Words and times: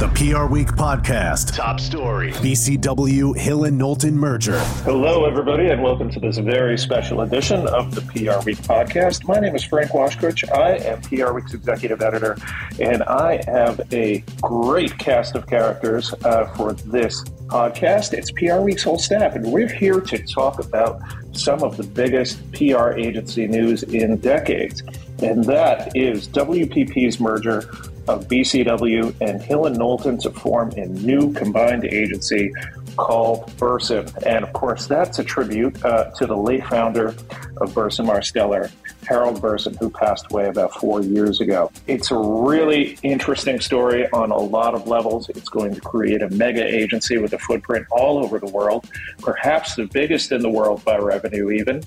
The 0.00 0.08
PR 0.08 0.46
Week 0.46 0.68
podcast. 0.68 1.54
Top 1.54 1.78
story 1.78 2.32
BCW 2.32 3.36
Hill 3.36 3.64
and 3.64 3.76
Knowlton 3.76 4.16
merger. 4.16 4.58
Hello, 4.84 5.26
everybody, 5.26 5.66
and 5.68 5.82
welcome 5.82 6.08
to 6.12 6.18
this 6.18 6.38
very 6.38 6.78
special 6.78 7.20
edition 7.20 7.66
of 7.66 7.94
the 7.94 8.00
PR 8.00 8.42
Week 8.46 8.56
podcast. 8.56 9.28
My 9.28 9.38
name 9.38 9.54
is 9.54 9.62
Frank 9.62 9.90
Washkuch. 9.90 10.50
I 10.56 10.76
am 10.76 11.02
PR 11.02 11.34
Week's 11.34 11.52
executive 11.52 12.00
editor, 12.00 12.38
and 12.80 13.02
I 13.02 13.42
have 13.44 13.82
a 13.92 14.24
great 14.40 14.96
cast 14.96 15.34
of 15.34 15.46
characters 15.46 16.14
uh, 16.24 16.46
for 16.56 16.72
this 16.72 17.22
podcast. 17.48 18.14
It's 18.14 18.32
PR 18.32 18.60
Week's 18.62 18.84
whole 18.84 18.98
staff, 18.98 19.34
and 19.34 19.52
we're 19.52 19.68
here 19.68 20.00
to 20.00 20.18
talk 20.26 20.64
about 20.64 21.02
some 21.32 21.62
of 21.62 21.76
the 21.76 21.84
biggest 21.84 22.40
PR 22.52 22.92
agency 22.92 23.46
news 23.46 23.82
in 23.82 24.16
decades. 24.16 24.82
And 25.22 25.44
that 25.44 25.94
is 25.94 26.26
WPP's 26.28 27.20
merger 27.20 27.70
of 28.10 28.26
BCW 28.26 29.14
and 29.20 29.40
Hill 29.40 29.66
and 29.66 29.78
Knowlton 29.78 30.18
to 30.18 30.30
form 30.30 30.72
a 30.72 30.86
new 30.86 31.32
combined 31.32 31.84
agency 31.84 32.52
called 32.96 33.56
Burson. 33.56 34.08
And 34.26 34.44
of 34.44 34.52
course, 34.52 34.86
that's 34.86 35.18
a 35.20 35.24
tribute 35.24 35.82
uh, 35.84 36.10
to 36.16 36.26
the 36.26 36.36
late 36.36 36.66
founder 36.66 37.14
of 37.58 37.72
Burson 37.72 38.06
Marsteller, 38.06 38.70
Harold 39.06 39.40
Burson, 39.40 39.76
who 39.78 39.90
passed 39.90 40.26
away 40.30 40.48
about 40.48 40.74
four 40.74 41.02
years 41.02 41.40
ago. 41.40 41.70
It's 41.86 42.10
a 42.10 42.16
really 42.18 42.98
interesting 43.02 43.60
story 43.60 44.10
on 44.10 44.32
a 44.32 44.38
lot 44.38 44.74
of 44.74 44.88
levels. 44.88 45.28
It's 45.28 45.48
going 45.48 45.74
to 45.74 45.80
create 45.80 46.20
a 46.20 46.30
mega 46.30 46.64
agency 46.64 47.18
with 47.18 47.32
a 47.32 47.38
footprint 47.38 47.86
all 47.92 48.22
over 48.22 48.38
the 48.38 48.50
world, 48.50 48.88
perhaps 49.18 49.76
the 49.76 49.86
biggest 49.86 50.32
in 50.32 50.42
the 50.42 50.50
world 50.50 50.84
by 50.84 50.98
revenue, 50.98 51.50
even, 51.50 51.82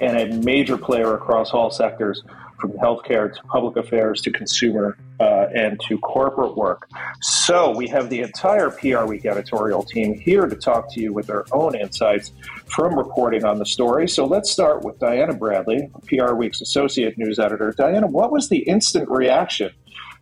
and 0.00 0.16
a 0.16 0.36
major 0.38 0.78
player 0.78 1.14
across 1.14 1.50
all 1.50 1.70
sectors 1.70 2.22
from 2.68 2.78
healthcare 2.78 3.32
to 3.32 3.42
public 3.44 3.76
affairs 3.76 4.22
to 4.22 4.30
consumer 4.30 4.96
uh, 5.20 5.46
and 5.54 5.78
to 5.88 5.98
corporate 5.98 6.56
work. 6.56 6.88
So 7.20 7.76
we 7.76 7.86
have 7.88 8.08
the 8.08 8.22
entire 8.22 8.70
PR 8.70 9.04
Week 9.04 9.26
editorial 9.26 9.82
team 9.82 10.18
here 10.18 10.46
to 10.46 10.56
talk 10.56 10.92
to 10.94 11.00
you 11.00 11.12
with 11.12 11.26
their 11.26 11.44
own 11.52 11.74
insights 11.74 12.32
from 12.66 12.96
reporting 12.96 13.44
on 13.44 13.58
the 13.58 13.66
story. 13.66 14.08
So 14.08 14.24
let's 14.24 14.50
start 14.50 14.82
with 14.82 14.98
Diana 14.98 15.34
Bradley, 15.34 15.90
PR 16.06 16.34
Week's 16.34 16.60
associate 16.60 17.18
news 17.18 17.38
editor. 17.38 17.74
Diana, 17.76 18.06
what 18.06 18.32
was 18.32 18.48
the 18.48 18.58
instant 18.58 19.10
reaction 19.10 19.70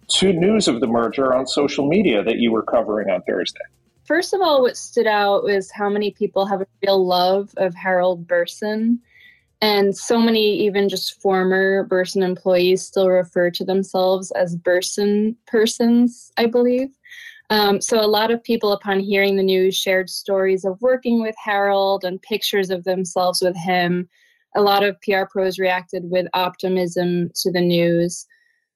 to 0.09 0.33
news 0.33 0.67
of 0.67 0.81
the 0.81 0.87
merger 0.87 1.35
on 1.35 1.47
social 1.47 1.87
media 1.89 2.25
that 2.25 2.39
you 2.39 2.51
were 2.51 2.63
covering 2.63 3.09
on 3.09 3.23
Thursday? 3.23 3.61
First 4.05 4.35
of 4.35 4.41
all, 4.41 4.63
what 4.63 4.77
stood 4.77 5.07
out 5.07 5.45
was 5.45 5.71
how 5.71 5.89
many 5.89 6.11
people 6.11 6.45
have 6.47 6.61
a 6.61 6.67
real 6.85 7.07
love 7.07 7.55
of 7.57 7.73
Harold 7.75 8.27
Burson 8.27 9.01
and 9.63 9.97
so 9.97 10.19
many, 10.19 10.59
even 10.67 10.89
just 10.89 11.23
former 11.23 11.85
Burson 11.85 12.25
employees, 12.25 12.85
still 12.85 13.09
refer 13.09 13.49
to 13.53 13.65
themselves 13.65 14.33
as 14.33 14.57
Burson 14.57 15.37
persons, 15.47 16.33
I 16.37 16.47
believe. 16.47 16.89
Um, 17.49 17.81
so, 17.81 18.01
a 18.01 18.09
lot 18.09 18.33
of 18.33 18.43
people, 18.43 18.73
upon 18.73 18.99
hearing 18.99 19.37
the 19.37 19.43
news, 19.45 19.77
shared 19.77 20.11
stories 20.11 20.65
of 20.65 20.83
working 20.83 21.23
with 21.23 21.37
Harold 21.43 22.05
and 22.05 22.21
pictures 22.21 22.71
of 22.71 22.83
themselves 22.83 23.41
with 23.41 23.57
him. 23.57 24.09
A 24.57 24.61
lot 24.61 24.83
of 24.83 25.01
PR 25.01 25.27
pros 25.31 25.61
reacted 25.61 26.11
with 26.11 26.27
optimism 26.35 27.31
to 27.37 27.53
the 27.53 27.61
news. 27.61 28.27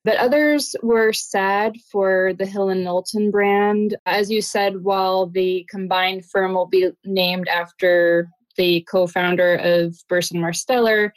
But 0.04 0.18
others 0.18 0.76
were 0.84 1.12
sad 1.12 1.78
for 1.90 2.32
the 2.38 2.46
Hill 2.46 2.68
and 2.68 2.84
Knowlton 2.84 3.32
brand. 3.32 3.96
As 4.06 4.30
you 4.30 4.40
said, 4.40 4.84
while 4.84 5.26
the 5.26 5.66
combined 5.68 6.24
firm 6.26 6.54
will 6.54 6.66
be 6.66 6.90
named 7.04 7.48
after 7.48 8.30
the 8.56 8.86
co-founder 8.90 9.56
of 9.56 9.96
Burson 10.08 10.40
Marsteller. 10.40 11.10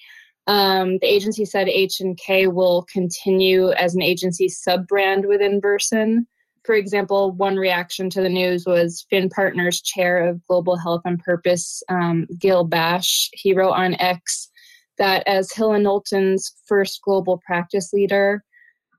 Um, 0.48 0.98
the 1.00 1.08
agency 1.08 1.46
said 1.46 1.70
H&K 1.70 2.48
will 2.48 2.86
continue 2.92 3.72
as 3.72 3.94
an 3.94 4.02
agency 4.02 4.50
sub-brand 4.50 5.26
within 5.26 5.60
Burson. 5.60 6.28
For 6.66 6.76
example, 6.76 7.32
one 7.32 7.56
reaction 7.56 8.10
to 8.12 8.22
the 8.22 8.30
news 8.30 8.66
was 8.66 9.06
Finn 9.10 9.30
Partners 9.30 9.82
chair 9.82 10.28
of 10.28 10.46
Global 10.48 10.76
Health 10.76 11.02
and 11.06 11.20
Purpose, 11.20 11.84
um, 11.90 12.28
Gil 12.38 12.68
Bashe. 12.68 13.30
He 13.34 13.54
wrote 13.54 13.72
on 13.72 13.96
X 13.96 14.50
that 14.98 15.24
as 15.28 15.52
Hill 15.52 15.74
and 15.74 15.84
Knowlton's 15.84 16.54
first 16.66 17.02
global 17.02 17.42
practice 17.46 17.94
leader, 17.94 18.44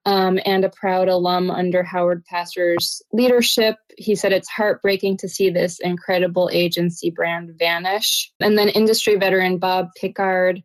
um, 0.07 0.39
and 0.45 0.65
a 0.65 0.71
proud 0.71 1.09
alum 1.09 1.51
under 1.51 1.83
Howard 1.83 2.25
Paster's 2.25 3.03
leadership. 3.13 3.77
He 3.99 4.15
said 4.15 4.33
it's 4.33 4.49
heartbreaking 4.49 5.19
to 5.19 5.29
see 5.29 5.51
this 5.51 5.79
incredible 5.81 6.49
agency 6.53 7.11
brand 7.11 7.51
vanish. 7.59 8.33
And 8.41 8.57
then 8.57 8.71
industry 8.71 9.17
veteran 9.17 9.59
Bob 9.59 9.89
Pickard 10.01 10.63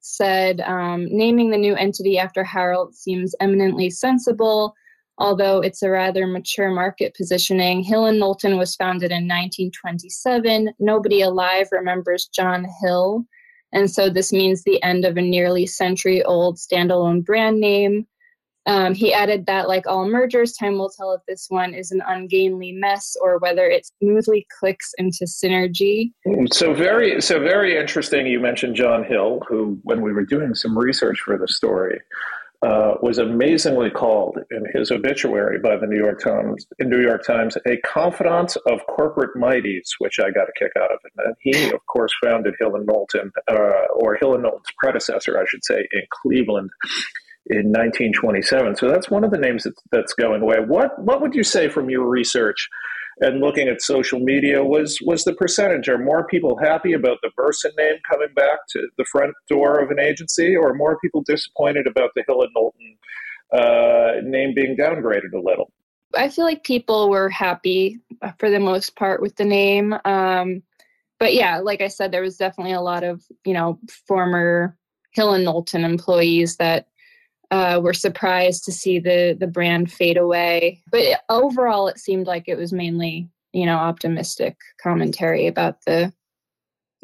said 0.00 0.60
um, 0.62 1.06
naming 1.10 1.50
the 1.50 1.58
new 1.58 1.74
entity 1.74 2.18
after 2.18 2.42
Harold 2.42 2.94
seems 2.94 3.34
eminently 3.40 3.90
sensible. 3.90 4.74
Although 5.18 5.60
it's 5.60 5.82
a 5.82 5.90
rather 5.90 6.26
mature 6.26 6.70
market 6.70 7.14
positioning, 7.14 7.82
Hill 7.82 8.06
and 8.06 8.20
Knowlton 8.20 8.56
was 8.56 8.76
founded 8.76 9.10
in 9.10 9.24
1927. 9.24 10.70
Nobody 10.78 11.20
alive 11.20 11.66
remembers 11.72 12.28
John 12.28 12.64
Hill. 12.80 13.24
And 13.72 13.90
so 13.90 14.08
this 14.08 14.32
means 14.32 14.62
the 14.62 14.82
end 14.82 15.04
of 15.04 15.16
a 15.16 15.22
nearly 15.22 15.66
century 15.66 16.22
old 16.22 16.56
standalone 16.56 17.24
brand 17.24 17.60
name. 17.60 18.06
Um, 18.68 18.92
he 18.92 19.14
added 19.14 19.46
that, 19.46 19.66
like 19.66 19.86
all 19.86 20.06
mergers, 20.06 20.52
time 20.52 20.76
will 20.76 20.90
tell 20.90 21.12
if 21.14 21.22
this 21.26 21.46
one 21.48 21.72
is 21.72 21.90
an 21.90 22.02
ungainly 22.06 22.72
mess 22.72 23.16
or 23.18 23.38
whether 23.38 23.66
it 23.66 23.88
smoothly 23.98 24.46
clicks 24.60 24.92
into 24.98 25.24
synergy. 25.24 26.12
So 26.52 26.74
very, 26.74 27.18
so 27.22 27.40
very 27.40 27.78
interesting. 27.78 28.26
You 28.26 28.40
mentioned 28.40 28.76
John 28.76 29.04
Hill, 29.04 29.40
who, 29.48 29.80
when 29.84 30.02
we 30.02 30.12
were 30.12 30.26
doing 30.26 30.54
some 30.54 30.78
research 30.78 31.20
for 31.24 31.38
the 31.38 31.48
story, 31.48 31.98
uh, 32.60 32.96
was 33.00 33.16
amazingly 33.16 33.88
called 33.88 34.36
in 34.50 34.64
his 34.74 34.90
obituary 34.90 35.58
by 35.60 35.76
the 35.76 35.86
New 35.86 35.96
York 35.96 36.20
Times. 36.22 36.66
In 36.78 36.90
New 36.90 37.00
York 37.00 37.24
Times, 37.24 37.56
a 37.66 37.78
confidant 37.86 38.54
of 38.66 38.80
corporate 38.86 39.34
mighties, 39.34 39.92
which 39.98 40.18
I 40.20 40.30
got 40.30 40.48
a 40.48 40.52
kick 40.58 40.72
out 40.78 40.92
of. 40.92 40.98
And 41.16 41.34
he, 41.40 41.70
of 41.70 41.86
course, 41.86 42.12
founded 42.22 42.54
Hill 42.60 42.74
and 42.74 42.84
Knowlton, 42.84 43.32
uh, 43.50 43.86
or 43.94 44.16
Hill 44.16 44.34
and 44.34 44.42
Knowlton's 44.42 44.66
predecessor, 44.76 45.40
I 45.40 45.44
should 45.48 45.64
say, 45.64 45.88
in 45.90 46.02
Cleveland 46.22 46.68
in 47.50 47.72
1927. 47.72 48.76
So 48.76 48.88
that's 48.88 49.10
one 49.10 49.24
of 49.24 49.30
the 49.30 49.38
names 49.38 49.64
that's, 49.64 49.82
that's 49.90 50.14
going 50.14 50.42
away. 50.42 50.56
What 50.66 50.98
what 51.02 51.20
would 51.20 51.34
you 51.34 51.42
say 51.42 51.68
from 51.68 51.90
your 51.90 52.06
research 52.06 52.68
and 53.20 53.40
looking 53.40 53.68
at 53.68 53.82
social 53.82 54.20
media 54.20 54.62
was 54.62 54.98
was 55.02 55.24
the 55.24 55.34
percentage? 55.34 55.88
Are 55.88 55.98
more 55.98 56.26
people 56.26 56.58
happy 56.58 56.92
about 56.92 57.18
the 57.22 57.30
Burson 57.36 57.72
name 57.78 57.96
coming 58.10 58.34
back 58.34 58.58
to 58.70 58.88
the 58.98 59.04
front 59.04 59.34
door 59.48 59.80
of 59.80 59.90
an 59.90 59.98
agency, 59.98 60.54
or 60.56 60.74
more 60.74 60.98
people 61.00 61.22
disappointed 61.22 61.86
about 61.86 62.10
the 62.14 62.24
Hill 62.26 62.42
and 62.42 62.50
Knowlton 62.54 62.96
uh, 63.52 64.20
name 64.22 64.54
being 64.54 64.76
downgraded 64.76 65.32
a 65.34 65.40
little? 65.40 65.72
I 66.14 66.28
feel 66.28 66.44
like 66.44 66.64
people 66.64 67.10
were 67.10 67.28
happy 67.28 67.98
for 68.38 68.50
the 68.50 68.60
most 68.60 68.96
part 68.96 69.20
with 69.20 69.36
the 69.36 69.44
name. 69.44 69.94
Um, 70.04 70.62
but 71.18 71.34
yeah, 71.34 71.58
like 71.58 71.80
I 71.80 71.88
said, 71.88 72.12
there 72.12 72.22
was 72.22 72.36
definitely 72.36 72.72
a 72.72 72.80
lot 72.80 73.04
of 73.04 73.24
you 73.44 73.54
know 73.54 73.78
former 74.06 74.76
Hill 75.12 75.32
and 75.32 75.44
Knowlton 75.44 75.84
employees 75.84 76.56
that 76.56 76.88
uh, 77.50 77.80
were 77.82 77.94
surprised 77.94 78.64
to 78.64 78.72
see 78.72 78.98
the 78.98 79.36
the 79.38 79.46
brand 79.46 79.90
fade 79.90 80.16
away. 80.16 80.82
But 80.90 81.22
overall, 81.28 81.88
it 81.88 81.98
seemed 81.98 82.26
like 82.26 82.44
it 82.46 82.58
was 82.58 82.72
mainly 82.72 83.28
you 83.52 83.66
know 83.66 83.76
optimistic 83.76 84.56
commentary 84.82 85.46
about 85.46 85.84
the 85.86 86.12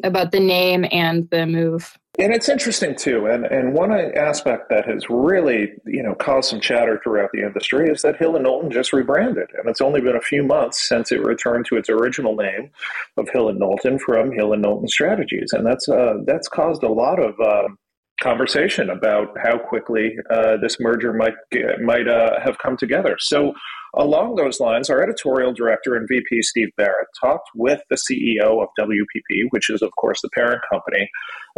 about 0.03 0.31
the 0.31 0.39
name 0.39 0.85
and 0.91 1.29
the 1.29 1.45
move. 1.45 1.97
And 2.17 2.33
it's 2.33 2.47
interesting 2.47 2.95
too, 2.95 3.25
and 3.25 3.45
and 3.45 3.73
one 3.73 3.91
aspect 3.91 4.69
that 4.69 4.87
has 4.87 5.09
really 5.09 5.73
you 5.85 6.01
know 6.01 6.15
caused 6.15 6.49
some 6.49 6.61
chatter 6.61 6.99
throughout 7.03 7.31
the 7.33 7.41
industry 7.41 7.89
is 7.89 8.03
that 8.03 8.15
Hill 8.15 8.35
and 8.35 8.43
Knowlton 8.43 8.71
just 8.71 8.93
rebranded, 8.93 9.49
and 9.57 9.67
it's 9.67 9.81
only 9.81 9.99
been 9.99 10.15
a 10.15 10.21
few 10.21 10.41
months 10.41 10.87
since 10.87 11.11
it 11.11 11.21
returned 11.21 11.65
to 11.67 11.75
its 11.75 11.89
original 11.89 12.35
name 12.35 12.69
of 13.17 13.27
Hill 13.29 13.49
and 13.49 13.59
Knowlton 13.59 13.99
from 13.99 14.31
Hill 14.31 14.53
and 14.53 14.61
Knowlton 14.61 14.87
Strategies, 14.87 15.51
and 15.51 15.65
that's 15.65 15.89
uh, 15.89 16.15
that's 16.25 16.47
caused 16.47 16.83
a 16.83 16.91
lot 16.91 17.19
of 17.19 17.37
um, 17.41 17.77
conversation 18.21 18.89
about 18.89 19.29
how 19.43 19.57
quickly 19.57 20.15
uh, 20.29 20.57
this 20.61 20.77
merger 20.79 21.13
might 21.13 21.33
might 21.81 22.07
uh, 22.07 22.39
have 22.43 22.57
come 22.59 22.77
together. 22.77 23.17
So, 23.19 23.53
along 23.95 24.35
those 24.35 24.59
lines, 24.59 24.89
our 24.89 25.01
editorial 25.01 25.53
director 25.53 25.95
and 25.95 26.07
VP 26.07 26.41
Steve 26.41 26.69
Barrett 26.77 27.07
talked 27.21 27.49
with 27.55 27.81
the 27.89 27.97
CEO 27.97 28.61
of 28.61 28.69
WPP, 28.79 29.47
which 29.49 29.69
is 29.69 29.81
of 29.81 29.91
course 29.99 30.21
the 30.21 30.29
parent 30.33 30.61
company 30.71 31.09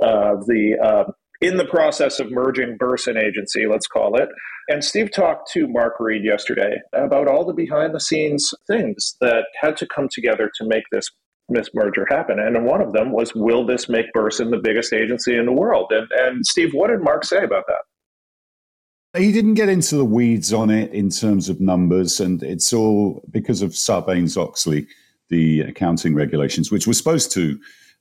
of 0.01 0.45
the. 0.47 0.77
Uh, 0.81 1.11
in 1.39 1.57
the 1.57 1.65
process 1.65 2.19
of 2.19 2.31
merging 2.31 2.77
Burson 2.77 3.15
Agency, 3.15 3.67
let's 3.69 3.85
call 3.85 4.17
it. 4.17 4.27
And 4.69 4.83
Steve 4.83 5.11
talked 5.11 5.51
to 5.51 5.67
Mark 5.67 5.93
Read 5.99 6.23
yesterday 6.25 6.81
about 6.93 7.27
all 7.27 7.45
the 7.45 7.53
behind 7.53 7.93
the 7.93 7.99
scenes 7.99 8.51
things 8.65 9.15
that 9.21 9.45
had 9.61 9.77
to 9.77 9.87
come 9.87 10.09
together 10.11 10.49
to 10.57 10.67
make 10.67 10.85
this 10.91 11.07
this 11.49 11.69
merger 11.73 12.05
happen. 12.09 12.39
And 12.39 12.65
one 12.65 12.81
of 12.81 12.93
them 12.93 13.11
was, 13.11 13.33
will 13.33 13.65
this 13.65 13.87
make 13.87 14.11
Burson 14.13 14.51
the 14.51 14.57
biggest 14.57 14.93
agency 14.93 15.35
in 15.35 15.45
the 15.45 15.51
world? 15.51 15.91
And, 15.91 16.07
and 16.11 16.45
Steve, 16.45 16.71
what 16.73 16.89
did 16.89 17.01
Mark 17.01 17.23
say 17.23 17.43
about 17.43 17.63
that? 17.67 19.19
He 19.19 19.31
didn't 19.31 19.55
get 19.55 19.69
into 19.69 19.95
the 19.95 20.05
weeds 20.05 20.53
on 20.53 20.69
it 20.69 20.91
in 20.91 21.09
terms 21.09 21.49
of 21.49 21.61
numbers, 21.61 22.19
and 22.19 22.43
it's 22.43 22.73
all 22.73 23.23
because 23.31 23.61
of 23.61 23.71
Sarbanes 23.71 24.37
Oxley, 24.37 24.85
the 25.29 25.61
accounting 25.61 26.13
regulations, 26.13 26.71
which 26.71 26.85
were 26.85 26.93
supposed 26.93 27.31
to 27.31 27.59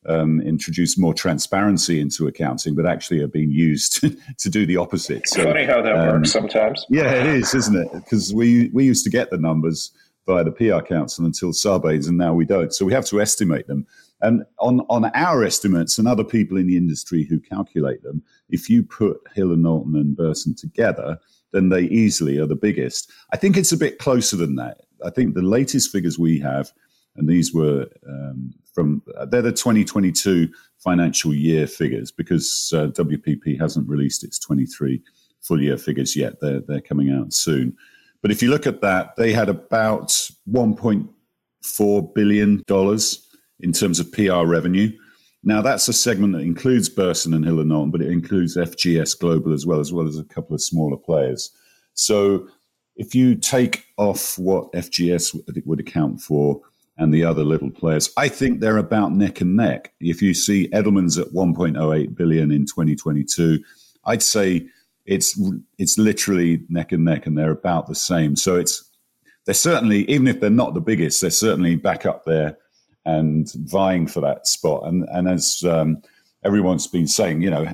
um, 0.08 0.40
introduce 0.42 0.98
more 0.98 1.14
transparency 1.14 2.00
into 2.00 2.26
accounting, 2.26 2.74
but 2.74 2.86
actually 2.86 3.20
are 3.20 3.28
being 3.28 3.50
used 3.50 4.00
to 4.38 4.50
do 4.50 4.66
the 4.66 4.76
opposite. 4.76 5.26
So, 5.28 5.44
Funny 5.44 5.64
how 5.64 5.80
that 5.80 5.96
um, 5.96 6.08
works 6.08 6.32
sometimes. 6.32 6.84
Yeah, 6.90 7.12
it 7.12 7.26
is, 7.26 7.54
isn't 7.54 7.76
it? 7.76 7.92
Because 7.92 8.34
we 8.34 8.68
we 8.74 8.84
used 8.84 9.04
to 9.04 9.10
get 9.10 9.30
the 9.30 9.38
numbers 9.38 9.92
by 10.26 10.42
the 10.42 10.50
PR 10.50 10.80
Council 10.84 11.24
until 11.24 11.52
Sarbanes, 11.52 12.08
and 12.08 12.18
now 12.18 12.34
we 12.34 12.44
don't. 12.44 12.74
So 12.74 12.84
we 12.84 12.92
have 12.92 13.06
to 13.06 13.20
estimate 13.20 13.66
them. 13.68 13.86
And 14.20 14.44
on, 14.58 14.80
on 14.88 15.04
our 15.14 15.44
estimates 15.44 15.98
and 15.98 16.08
other 16.08 16.24
people 16.24 16.56
in 16.56 16.66
the 16.66 16.76
industry 16.76 17.24
who 17.24 17.38
calculate 17.38 18.02
them, 18.02 18.22
if 18.48 18.68
you 18.68 18.82
put 18.82 19.18
Hill 19.34 19.52
and 19.52 19.62
Knowlton 19.62 19.94
and 19.94 20.16
Burson 20.16 20.54
together, 20.54 21.18
then 21.52 21.68
they 21.68 21.82
easily 21.82 22.38
are 22.38 22.46
the 22.46 22.56
biggest. 22.56 23.10
I 23.32 23.36
think 23.36 23.56
it's 23.56 23.72
a 23.72 23.76
bit 23.76 23.98
closer 23.98 24.36
than 24.36 24.56
that. 24.56 24.82
I 25.04 25.10
think 25.10 25.34
the 25.34 25.42
latest 25.42 25.92
figures 25.92 26.18
we 26.18 26.40
have, 26.40 26.72
and 27.16 27.28
these 27.28 27.54
were 27.54 27.86
um, 28.08 28.52
from, 28.74 29.02
they're 29.28 29.42
the 29.42 29.52
2022 29.52 30.48
financial 30.78 31.34
year 31.34 31.66
figures 31.66 32.10
because 32.10 32.72
uh, 32.74 32.88
WPP 32.88 33.58
hasn't 33.60 33.88
released 33.88 34.24
its 34.24 34.38
23 34.38 35.00
full 35.40 35.62
year 35.62 35.78
figures 35.78 36.16
yet. 36.16 36.40
They're, 36.40 36.60
they're 36.60 36.80
coming 36.80 37.10
out 37.10 37.32
soon. 37.32 37.76
But 38.26 38.32
if 38.32 38.42
you 38.42 38.50
look 38.50 38.66
at 38.66 38.80
that, 38.80 39.14
they 39.14 39.32
had 39.32 39.48
about 39.48 40.08
$1.4 40.50 42.14
billion 42.16 42.64
in 43.60 43.72
terms 43.72 44.00
of 44.00 44.10
PR 44.10 44.44
revenue. 44.44 44.90
Now, 45.44 45.62
that's 45.62 45.86
a 45.86 45.92
segment 45.92 46.32
that 46.32 46.40
includes 46.40 46.88
Burson 46.88 47.34
and 47.34 47.44
Hill 47.44 47.60
and 47.60 47.68
Knowlton, 47.68 47.92
but 47.92 48.02
it 48.02 48.10
includes 48.10 48.56
FGS 48.56 49.16
Global 49.20 49.52
as 49.52 49.64
well, 49.64 49.78
as 49.78 49.92
well 49.92 50.08
as 50.08 50.18
a 50.18 50.24
couple 50.24 50.56
of 50.56 50.60
smaller 50.60 50.96
players. 50.96 51.52
So 51.94 52.48
if 52.96 53.14
you 53.14 53.36
take 53.36 53.84
off 53.96 54.36
what 54.40 54.72
FGS 54.72 55.64
would 55.64 55.78
account 55.78 56.20
for 56.20 56.60
and 56.98 57.14
the 57.14 57.24
other 57.24 57.44
little 57.44 57.70
players, 57.70 58.12
I 58.16 58.26
think 58.26 58.58
they're 58.58 58.78
about 58.78 59.12
neck 59.12 59.40
and 59.40 59.54
neck. 59.54 59.92
If 60.00 60.20
you 60.20 60.34
see 60.34 60.66
Edelman's 60.70 61.16
at 61.16 61.28
1.08 61.28 62.16
billion 62.16 62.50
in 62.50 62.66
2022, 62.66 63.62
I'd 64.04 64.20
say 64.20 64.66
it's 65.06 65.40
it's 65.78 65.98
literally 65.98 66.62
neck 66.68 66.92
and 66.92 67.04
neck, 67.04 67.26
and 67.26 67.36
they're 67.36 67.50
about 67.50 67.86
the 67.86 67.94
same. 67.94 68.36
So 68.36 68.56
it's 68.56 68.84
they're 69.44 69.54
certainly 69.54 70.08
even 70.10 70.28
if 70.28 70.40
they're 70.40 70.50
not 70.50 70.74
the 70.74 70.80
biggest, 70.80 71.20
they're 71.20 71.30
certainly 71.30 71.76
back 71.76 72.04
up 72.06 72.24
there 72.24 72.58
and 73.04 73.50
vying 73.52 74.06
for 74.06 74.20
that 74.20 74.46
spot. 74.46 74.86
And 74.86 75.08
and 75.10 75.28
as 75.28 75.62
um, 75.64 76.02
everyone's 76.44 76.86
been 76.86 77.06
saying, 77.06 77.42
you 77.42 77.50
know, 77.50 77.72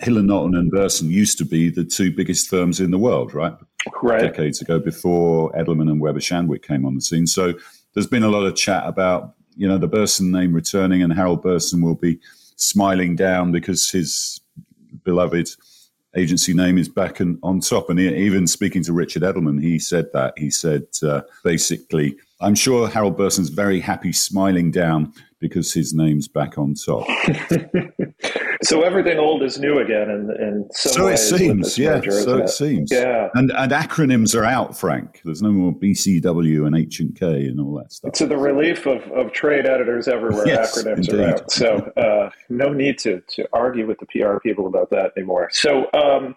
Hill 0.00 0.18
and 0.18 0.28
Knowlton 0.28 0.54
and 0.54 0.70
Burson 0.70 1.10
used 1.10 1.38
to 1.38 1.44
be 1.44 1.70
the 1.70 1.84
two 1.84 2.12
biggest 2.12 2.48
firms 2.48 2.80
in 2.80 2.90
the 2.90 2.98
world, 2.98 3.34
right? 3.34 3.54
Right. 4.02 4.20
Decades 4.20 4.60
ago, 4.60 4.78
before 4.78 5.50
Edelman 5.52 5.90
and 5.90 6.00
Weber 6.00 6.20
Shandwick 6.20 6.62
came 6.62 6.84
on 6.84 6.94
the 6.94 7.00
scene. 7.00 7.26
So 7.26 7.54
there's 7.94 8.06
been 8.06 8.22
a 8.22 8.28
lot 8.28 8.44
of 8.44 8.54
chat 8.54 8.84
about 8.86 9.34
you 9.56 9.66
know 9.66 9.78
the 9.78 9.88
Burson 9.88 10.30
name 10.30 10.52
returning, 10.52 11.02
and 11.02 11.12
Harold 11.12 11.42
Burson 11.42 11.80
will 11.80 11.94
be 11.94 12.20
smiling 12.56 13.16
down 13.16 13.52
because 13.52 13.90
his 13.90 14.40
beloved 15.04 15.48
agency 16.16 16.54
name 16.54 16.78
is 16.78 16.88
back 16.88 17.20
and 17.20 17.38
on 17.42 17.60
top. 17.60 17.90
And 17.90 18.00
even 18.00 18.46
speaking 18.46 18.82
to 18.84 18.92
Richard 18.92 19.22
Edelman, 19.22 19.62
he 19.62 19.78
said 19.78 20.06
that. 20.12 20.38
He 20.38 20.50
said 20.50 20.86
uh, 21.02 21.22
basically, 21.44 22.16
I'm 22.40 22.54
sure 22.54 22.88
Harold 22.88 23.16
Burson's 23.16 23.48
very 23.48 23.80
happy 23.80 24.12
smiling 24.12 24.70
down 24.70 25.12
because 25.40 25.72
his 25.72 25.92
name's 25.92 26.28
back 26.28 26.56
on 26.56 26.74
top. 26.74 27.06
so 28.62 28.82
everything 28.82 29.18
old 29.18 29.42
is 29.42 29.58
new 29.58 29.78
again, 29.78 30.08
and, 30.08 30.30
and 30.30 30.70
so 30.72 31.08
it 31.08 31.18
seems, 31.18 31.76
yeah. 31.76 31.96
Merger, 31.96 32.10
so 32.12 32.38
it, 32.38 32.44
it, 32.44 32.48
seems, 32.48 32.92
yeah. 32.92 33.28
And 33.34 33.50
and 33.52 33.72
acronyms 33.72 34.38
are 34.38 34.44
out, 34.44 34.76
Frank. 34.76 35.20
There's 35.24 35.42
no 35.42 35.50
more 35.50 35.72
BCW 35.72 36.66
and 36.66 36.76
H 36.76 37.00
and 37.00 37.14
K 37.14 37.46
and 37.46 37.60
all 37.60 37.74
that 37.78 37.92
stuff. 37.92 38.12
To 38.12 38.26
the 38.26 38.36
relief 38.38 38.86
of, 38.86 39.02
of 39.12 39.32
trade 39.32 39.66
editors 39.66 40.06
everywhere, 40.06 40.46
yes, 40.46 40.80
acronyms 40.80 41.08
indeed. 41.08 41.14
are 41.14 41.28
out. 41.34 41.50
So 41.50 41.76
uh, 41.96 42.30
no 42.48 42.72
need 42.72 42.98
to 43.00 43.20
to 43.20 43.48
argue 43.52 43.86
with 43.86 43.98
the 43.98 44.06
PR 44.06 44.38
people 44.38 44.66
about 44.66 44.90
that 44.90 45.12
anymore. 45.16 45.48
So. 45.52 45.88
Um, 45.92 46.36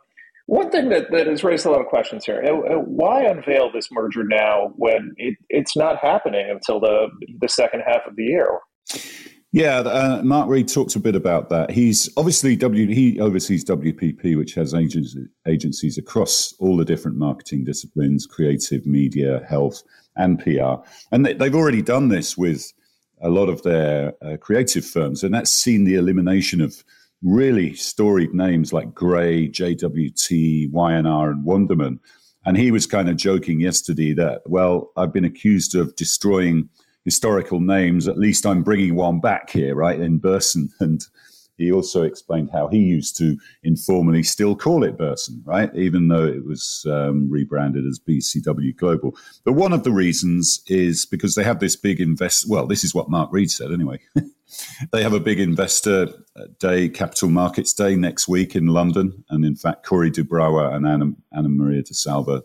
one 0.51 0.69
thing 0.69 0.89
that, 0.89 1.09
that 1.11 1.27
has 1.27 1.45
raised 1.45 1.65
a 1.65 1.71
lot 1.71 1.79
of 1.79 1.87
questions 1.87 2.25
here: 2.25 2.43
why 2.85 3.23
unveil 3.23 3.71
this 3.71 3.87
merger 3.89 4.25
now 4.25 4.73
when 4.75 5.13
it, 5.15 5.37
it's 5.47 5.77
not 5.77 5.97
happening 5.97 6.49
until 6.49 6.81
the 6.81 7.07
the 7.39 7.47
second 7.47 7.83
half 7.87 8.01
of 8.05 8.17
the 8.17 8.23
year? 8.23 8.59
Yeah, 9.53 9.79
uh, 9.79 10.21
Mark 10.25 10.49
Read 10.49 10.67
talked 10.67 10.93
a 10.97 10.99
bit 10.99 11.15
about 11.15 11.47
that. 11.49 11.71
He's 11.71 12.09
obviously 12.17 12.57
W. 12.57 12.93
He 12.93 13.17
oversees 13.21 13.63
WPP, 13.63 14.37
which 14.37 14.53
has 14.55 14.73
agents, 14.73 15.15
agencies 15.47 15.97
across 15.97 16.53
all 16.59 16.75
the 16.75 16.83
different 16.83 17.15
marketing 17.15 17.63
disciplines: 17.63 18.27
creative, 18.27 18.85
media, 18.85 19.45
health, 19.47 19.81
and 20.17 20.37
PR. 20.37 20.83
And 21.13 21.25
they, 21.25 21.33
have 21.33 21.55
already 21.55 21.81
done 21.81 22.09
this 22.09 22.37
with 22.37 22.73
a 23.21 23.29
lot 23.29 23.47
of 23.47 23.63
their 23.63 24.15
uh, 24.21 24.35
creative 24.35 24.85
firms, 24.85 25.23
and 25.23 25.33
that's 25.33 25.51
seen 25.51 25.85
the 25.85 25.95
elimination 25.95 26.59
of 26.59 26.83
really 27.21 27.73
storied 27.73 28.33
names 28.33 28.73
like 28.73 28.93
Grey, 28.93 29.47
JWT, 29.47 30.71
Y&R, 30.71 31.29
and 31.31 31.45
Wunderman. 31.45 31.99
And 32.45 32.57
he 32.57 32.71
was 32.71 32.87
kind 32.87 33.09
of 33.09 33.17
joking 33.17 33.59
yesterday 33.59 34.13
that, 34.13 34.41
well, 34.45 34.91
I've 34.97 35.13
been 35.13 35.25
accused 35.25 35.75
of 35.75 35.95
destroying 35.95 36.69
historical 37.05 37.59
names, 37.59 38.07
at 38.07 38.17
least 38.17 38.45
I'm 38.45 38.63
bringing 38.63 38.95
one 38.95 39.19
back 39.19 39.49
here, 39.49 39.75
right, 39.75 39.99
in 39.99 40.17
Burson. 40.17 40.69
And 40.79 41.03
he 41.57 41.71
also 41.71 42.03
explained 42.03 42.49
how 42.51 42.67
he 42.67 42.79
used 42.79 43.17
to 43.17 43.37
informally 43.63 44.23
still 44.23 44.55
call 44.55 44.83
it 44.83 44.97
Burson, 44.97 45.41
right, 45.45 45.73
even 45.75 46.07
though 46.07 46.25
it 46.25 46.45
was 46.45 46.85
um, 46.89 47.29
rebranded 47.29 47.85
as 47.85 47.99
BCW 47.99 48.75
Global. 48.75 49.15
But 49.45 49.53
one 49.53 49.73
of 49.73 49.83
the 49.83 49.91
reasons 49.91 50.61
is 50.67 51.05
because 51.05 51.35
they 51.35 51.43
have 51.43 51.59
this 51.59 51.75
big 51.75 51.99
invest. 51.99 52.49
Well, 52.49 52.67
this 52.67 52.83
is 52.83 52.95
what 52.95 53.09
Mark 53.09 53.29
Read 53.31 53.51
said 53.51 53.71
anyway. 53.71 53.99
they 54.91 55.03
have 55.03 55.13
a 55.13 55.19
big 55.19 55.39
investor 55.39 56.07
day, 56.59 56.89
capital 56.89 57.29
markets 57.29 57.73
day 57.73 57.95
next 57.95 58.27
week 58.27 58.55
in 58.55 58.67
London. 58.67 59.23
And 59.29 59.45
in 59.45 59.55
fact, 59.55 59.85
Corey 59.85 60.11
duBrowa 60.11 60.73
and 60.73 60.87
Anna, 60.87 61.11
Anna 61.31 61.49
Maria 61.49 61.83
DeSalva 61.83 62.41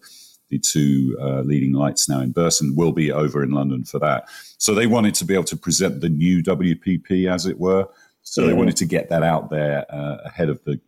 the 0.48 0.58
two 0.58 1.16
uh, 1.20 1.40
leading 1.40 1.72
lights 1.72 2.08
now 2.08 2.20
in 2.20 2.32
Burson 2.32 2.74
will 2.76 2.92
be 2.92 3.10
over 3.10 3.42
in 3.42 3.50
London 3.50 3.84
for 3.84 3.98
that. 3.98 4.28
So 4.58 4.74
they 4.74 4.86
wanted 4.86 5.14
to 5.16 5.24
be 5.24 5.34
able 5.34 5.44
to 5.44 5.56
present 5.56 6.00
the 6.00 6.08
new 6.08 6.42
WPP, 6.42 7.30
as 7.32 7.46
it 7.46 7.58
were. 7.58 7.88
So 8.26 8.42
mm-hmm. 8.42 8.50
they 8.50 8.56
wanted 8.56 8.76
to 8.76 8.84
get 8.84 9.08
that 9.08 9.22
out 9.22 9.50
there 9.50 9.86
uh, 9.88 10.18
ahead 10.24 10.50
of 10.50 10.62
the 10.64 10.80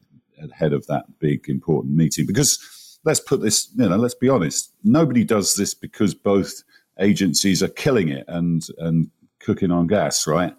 ahead 0.52 0.72
of 0.72 0.86
that 0.86 1.06
big 1.18 1.48
important 1.48 1.94
meeting. 1.96 2.26
Because 2.26 2.98
let's 3.04 3.20
put 3.20 3.40
this, 3.40 3.70
you 3.76 3.88
know, 3.88 3.96
let's 3.96 4.14
be 4.14 4.28
honest, 4.28 4.72
nobody 4.84 5.24
does 5.24 5.54
this 5.54 5.72
because 5.72 6.14
both 6.14 6.62
agencies 7.00 7.62
are 7.62 7.68
killing 7.68 8.08
it 8.08 8.24
and 8.28 8.66
and 8.78 9.10
cooking 9.38 9.70
on 9.70 9.86
gas, 9.86 10.26
right? 10.26 10.54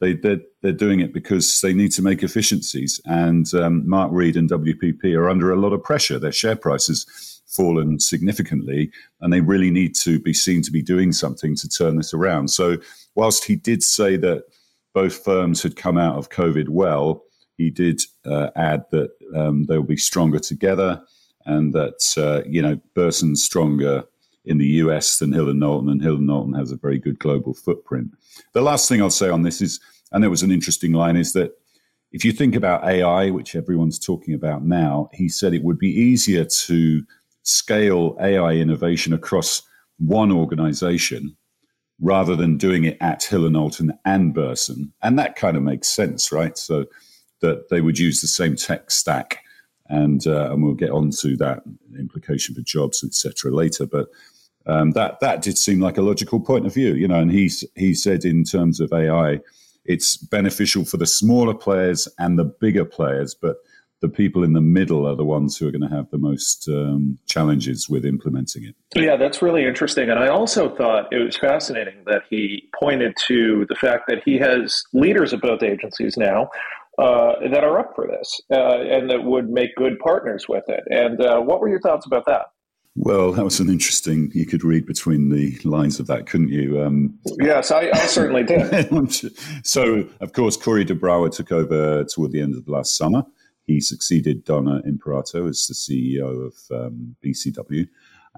They 0.00 0.14
they're, 0.14 0.40
they're 0.62 0.72
doing 0.72 1.00
it 1.00 1.12
because 1.14 1.60
they 1.62 1.72
need 1.72 1.92
to 1.92 2.02
make 2.02 2.22
efficiencies. 2.22 3.00
And 3.06 3.52
um, 3.54 3.88
Mark 3.88 4.10
Read 4.12 4.36
and 4.36 4.50
WPP 4.50 5.16
are 5.16 5.30
under 5.30 5.50
a 5.50 5.56
lot 5.58 5.72
of 5.72 5.82
pressure. 5.82 6.18
Their 6.18 6.32
share 6.32 6.56
prices 6.56 7.40
fallen 7.46 7.98
significantly, 7.98 8.92
and 9.22 9.32
they 9.32 9.40
really 9.40 9.70
need 9.70 9.94
to 9.96 10.20
be 10.20 10.34
seen 10.34 10.60
to 10.62 10.70
be 10.70 10.82
doing 10.82 11.12
something 11.12 11.56
to 11.56 11.68
turn 11.68 11.96
this 11.96 12.12
around. 12.12 12.48
So, 12.48 12.76
whilst 13.14 13.44
he 13.44 13.56
did 13.56 13.82
say 13.82 14.18
that 14.18 14.44
both 14.94 15.24
firms 15.24 15.62
had 15.62 15.76
come 15.76 15.98
out 15.98 16.16
of 16.16 16.30
COVID 16.30 16.68
well, 16.68 17.24
he 17.56 17.70
did 17.70 18.00
uh, 18.24 18.50
add 18.56 18.84
that 18.90 19.10
um, 19.34 19.66
they'll 19.66 19.82
be 19.82 19.96
stronger 19.96 20.38
together, 20.38 21.02
and 21.44 21.72
that 21.74 22.14
uh, 22.16 22.48
you 22.48 22.62
know 22.62 22.80
Burson's 22.94 23.42
stronger 23.42 24.04
in 24.44 24.58
the 24.58 24.66
US 24.66 25.18
than 25.18 25.32
Hill 25.32 25.50
and 25.50 25.60
Knowlton, 25.60 25.90
and 25.90 26.02
Hill 26.02 26.16
and 26.16 26.26
Knowlton 26.26 26.54
has 26.54 26.72
a 26.72 26.76
very 26.76 26.98
good 26.98 27.18
global 27.18 27.54
footprint. 27.54 28.12
The 28.54 28.62
last 28.62 28.88
thing 28.88 29.02
I'll 29.02 29.10
say 29.10 29.28
on 29.28 29.42
this 29.42 29.60
is, 29.60 29.80
and 30.12 30.24
it 30.24 30.28
was 30.28 30.42
an 30.42 30.52
interesting 30.52 30.92
line, 30.92 31.16
is 31.16 31.32
that 31.34 31.52
if 32.12 32.24
you 32.24 32.32
think 32.32 32.54
about 32.54 32.84
AI, 32.84 33.30
which 33.30 33.54
everyone's 33.54 33.98
talking 33.98 34.32
about 34.32 34.64
now, 34.64 35.10
he 35.12 35.28
said 35.28 35.52
it 35.52 35.64
would 35.64 35.78
be 35.78 35.90
easier 35.90 36.44
to 36.44 37.04
scale 37.42 38.16
AI 38.20 38.52
innovation 38.52 39.12
across 39.12 39.62
one 39.98 40.32
organization 40.32 41.36
rather 42.00 42.36
than 42.36 42.56
doing 42.56 42.84
it 42.84 42.96
at 43.00 43.24
Hill 43.24 43.44
and 43.44 43.54
Knowlton 43.54 43.92
and 44.04 44.32
Burson. 44.32 44.92
And 45.02 45.18
that 45.18 45.36
kind 45.36 45.56
of 45.56 45.62
makes 45.62 45.88
sense, 45.88 46.30
right? 46.30 46.56
So 46.56 46.86
that 47.40 47.68
they 47.70 47.80
would 47.80 47.98
use 47.98 48.20
the 48.20 48.28
same 48.28 48.56
tech 48.56 48.90
stack. 48.90 49.42
And, 49.90 50.26
uh, 50.26 50.52
and 50.52 50.62
we'll 50.62 50.74
get 50.74 50.90
onto 50.90 51.36
that 51.38 51.62
implication 51.98 52.54
for 52.54 52.60
jobs, 52.60 53.02
etc. 53.02 53.50
later. 53.50 53.86
But 53.86 54.08
um, 54.68 54.90
that 54.92 55.18
that 55.20 55.40
did 55.40 55.56
seem 55.56 55.80
like 55.80 55.96
a 55.96 56.02
logical 56.02 56.40
point 56.40 56.66
of 56.66 56.74
view, 56.74 56.94
you 56.94 57.08
know. 57.08 57.18
And 57.18 57.32
he's 57.32 57.64
he 57.74 57.94
said 57.94 58.24
in 58.26 58.44
terms 58.44 58.80
of 58.80 58.92
AI, 58.92 59.40
it's 59.86 60.18
beneficial 60.18 60.84
for 60.84 60.98
the 60.98 61.06
smaller 61.06 61.54
players 61.54 62.06
and 62.18 62.38
the 62.38 62.44
bigger 62.44 62.84
players, 62.84 63.34
but 63.34 63.56
the 64.00 64.08
people 64.08 64.44
in 64.44 64.52
the 64.52 64.60
middle 64.60 65.06
are 65.06 65.16
the 65.16 65.24
ones 65.24 65.56
who 65.56 65.66
are 65.66 65.72
going 65.72 65.88
to 65.88 65.94
have 65.94 66.10
the 66.10 66.18
most 66.18 66.68
um, 66.68 67.18
challenges 67.26 67.88
with 67.88 68.04
implementing 68.04 68.64
it. 68.64 68.74
Yeah, 68.94 69.16
that's 69.16 69.42
really 69.42 69.64
interesting. 69.64 70.08
And 70.08 70.18
I 70.18 70.28
also 70.28 70.74
thought 70.74 71.12
it 71.12 71.18
was 71.18 71.36
fascinating 71.36 72.04
that 72.06 72.22
he 72.30 72.68
pointed 72.78 73.16
to 73.26 73.66
the 73.68 73.74
fact 73.74 74.04
that 74.08 74.22
he 74.24 74.38
has 74.38 74.82
leaders 74.92 75.32
of 75.32 75.40
both 75.40 75.62
agencies 75.62 76.16
now 76.16 76.48
uh, 76.98 77.34
that 77.50 77.64
are 77.64 77.78
up 77.78 77.92
for 77.94 78.06
this 78.06 78.40
uh, 78.52 78.80
and 78.80 79.10
that 79.10 79.24
would 79.24 79.48
make 79.48 79.74
good 79.76 79.98
partners 79.98 80.46
with 80.48 80.64
it. 80.68 80.84
And 80.90 81.20
uh, 81.20 81.40
what 81.40 81.60
were 81.60 81.68
your 81.68 81.80
thoughts 81.80 82.06
about 82.06 82.24
that? 82.26 82.46
Well, 83.00 83.30
that 83.32 83.44
was 83.44 83.60
an 83.60 83.68
interesting. 83.68 84.30
You 84.34 84.44
could 84.44 84.64
read 84.64 84.84
between 84.84 85.28
the 85.28 85.56
lines 85.62 86.00
of 86.00 86.08
that, 86.08 86.26
couldn't 86.26 86.48
you? 86.48 86.82
Um, 86.82 87.16
yes, 87.40 87.70
I, 87.70 87.90
I 87.94 88.06
certainly 88.06 88.42
did. 88.42 88.88
so, 89.64 90.08
of 90.20 90.32
course, 90.32 90.56
Corey 90.56 90.84
duBrowa 90.84 91.30
took 91.30 91.52
over 91.52 92.02
toward 92.04 92.32
the 92.32 92.40
end 92.40 92.56
of 92.56 92.66
last 92.66 92.96
summer. 92.96 93.22
He 93.68 93.80
succeeded 93.80 94.44
Donna 94.44 94.80
Imperato 94.86 95.46
as 95.46 95.66
the 95.66 95.74
CEO 95.74 96.46
of 96.46 96.86
um, 96.86 97.14
BCW. 97.22 97.86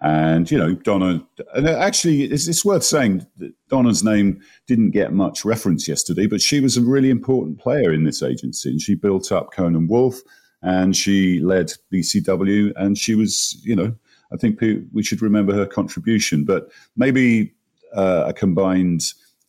And, 0.02 0.50
you 0.50 0.58
know, 0.58 0.74
Donna, 0.74 1.24
and 1.54 1.68
actually, 1.68 2.24
it's, 2.24 2.48
it's 2.48 2.64
worth 2.64 2.82
saying 2.82 3.26
that 3.36 3.52
Donna's 3.68 4.02
name 4.02 4.40
didn't 4.66 4.90
get 4.90 5.12
much 5.12 5.44
reference 5.44 5.86
yesterday, 5.86 6.26
but 6.26 6.40
she 6.40 6.60
was 6.60 6.76
a 6.76 6.82
really 6.82 7.10
important 7.10 7.60
player 7.60 7.92
in 7.92 8.04
this 8.04 8.22
agency. 8.22 8.70
And 8.70 8.80
she 8.80 8.94
built 8.94 9.30
up 9.30 9.52
Cohn 9.52 9.76
and 9.76 9.88
Wolfe 9.88 10.20
and 10.62 10.96
she 10.96 11.38
led 11.40 11.72
BCW. 11.92 12.72
And 12.76 12.98
she 12.98 13.14
was, 13.14 13.56
you 13.62 13.76
know, 13.76 13.94
I 14.32 14.36
think 14.36 14.60
we 14.92 15.02
should 15.02 15.22
remember 15.22 15.54
her 15.54 15.66
contribution. 15.66 16.44
But 16.44 16.70
maybe 16.96 17.54
uh, 17.94 18.24
a 18.26 18.32
combined 18.32 19.04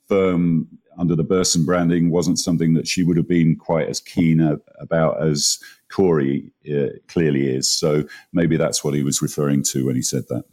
firm 0.07 0.67
under 0.98 1.15
the 1.15 1.24
Burson 1.24 1.65
branding 1.65 2.10
wasn't 2.10 2.39
something 2.39 2.74
that 2.74 2.88
she 2.88 3.03
would 3.03 3.17
have 3.17 3.27
been 3.27 3.55
quite 3.55 3.88
as 3.88 4.00
keen 4.00 4.60
about 4.79 5.21
as 5.21 5.60
Corey 5.91 6.51
uh, 6.69 6.98
clearly 7.07 7.50
is. 7.50 7.71
So 7.71 8.05
maybe 8.33 8.57
that's 8.57 8.83
what 8.83 8.93
he 8.93 9.03
was 9.03 9.21
referring 9.21 9.63
to 9.63 9.86
when 9.86 9.95
he 9.95 10.01
said 10.01 10.24
that. 10.29 10.43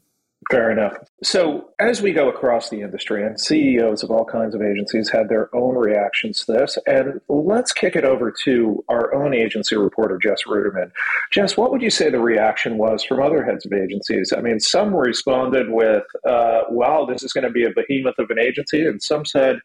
Fair 0.50 0.70
enough. 0.70 0.96
So, 1.22 1.68
as 1.78 2.00
we 2.00 2.12
go 2.12 2.30
across 2.30 2.70
the 2.70 2.80
industry, 2.80 3.22
and 3.22 3.38
CEOs 3.38 4.02
of 4.02 4.10
all 4.10 4.24
kinds 4.24 4.54
of 4.54 4.62
agencies 4.62 5.10
had 5.10 5.28
their 5.28 5.54
own 5.54 5.74
reactions 5.74 6.44
to 6.44 6.52
this, 6.52 6.78
and 6.86 7.20
let's 7.28 7.70
kick 7.70 7.96
it 7.96 8.04
over 8.04 8.32
to 8.44 8.82
our 8.88 9.12
own 9.12 9.34
agency 9.34 9.76
reporter, 9.76 10.18
Jess 10.22 10.44
Ruderman. 10.46 10.90
Jess, 11.32 11.58
what 11.58 11.70
would 11.70 11.82
you 11.82 11.90
say 11.90 12.08
the 12.08 12.20
reaction 12.20 12.78
was 12.78 13.04
from 13.04 13.20
other 13.20 13.44
heads 13.44 13.66
of 13.66 13.74
agencies? 13.74 14.32
I 14.34 14.40
mean, 14.40 14.58
some 14.58 14.94
responded 14.94 15.70
with, 15.70 16.04
uh, 16.26 16.62
wow, 16.70 17.04
this 17.04 17.22
is 17.22 17.34
going 17.34 17.44
to 17.44 17.50
be 17.50 17.64
a 17.64 17.70
behemoth 17.70 18.18
of 18.18 18.30
an 18.30 18.38
agency, 18.38 18.86
and 18.86 19.02
some 19.02 19.26
said, 19.26 19.58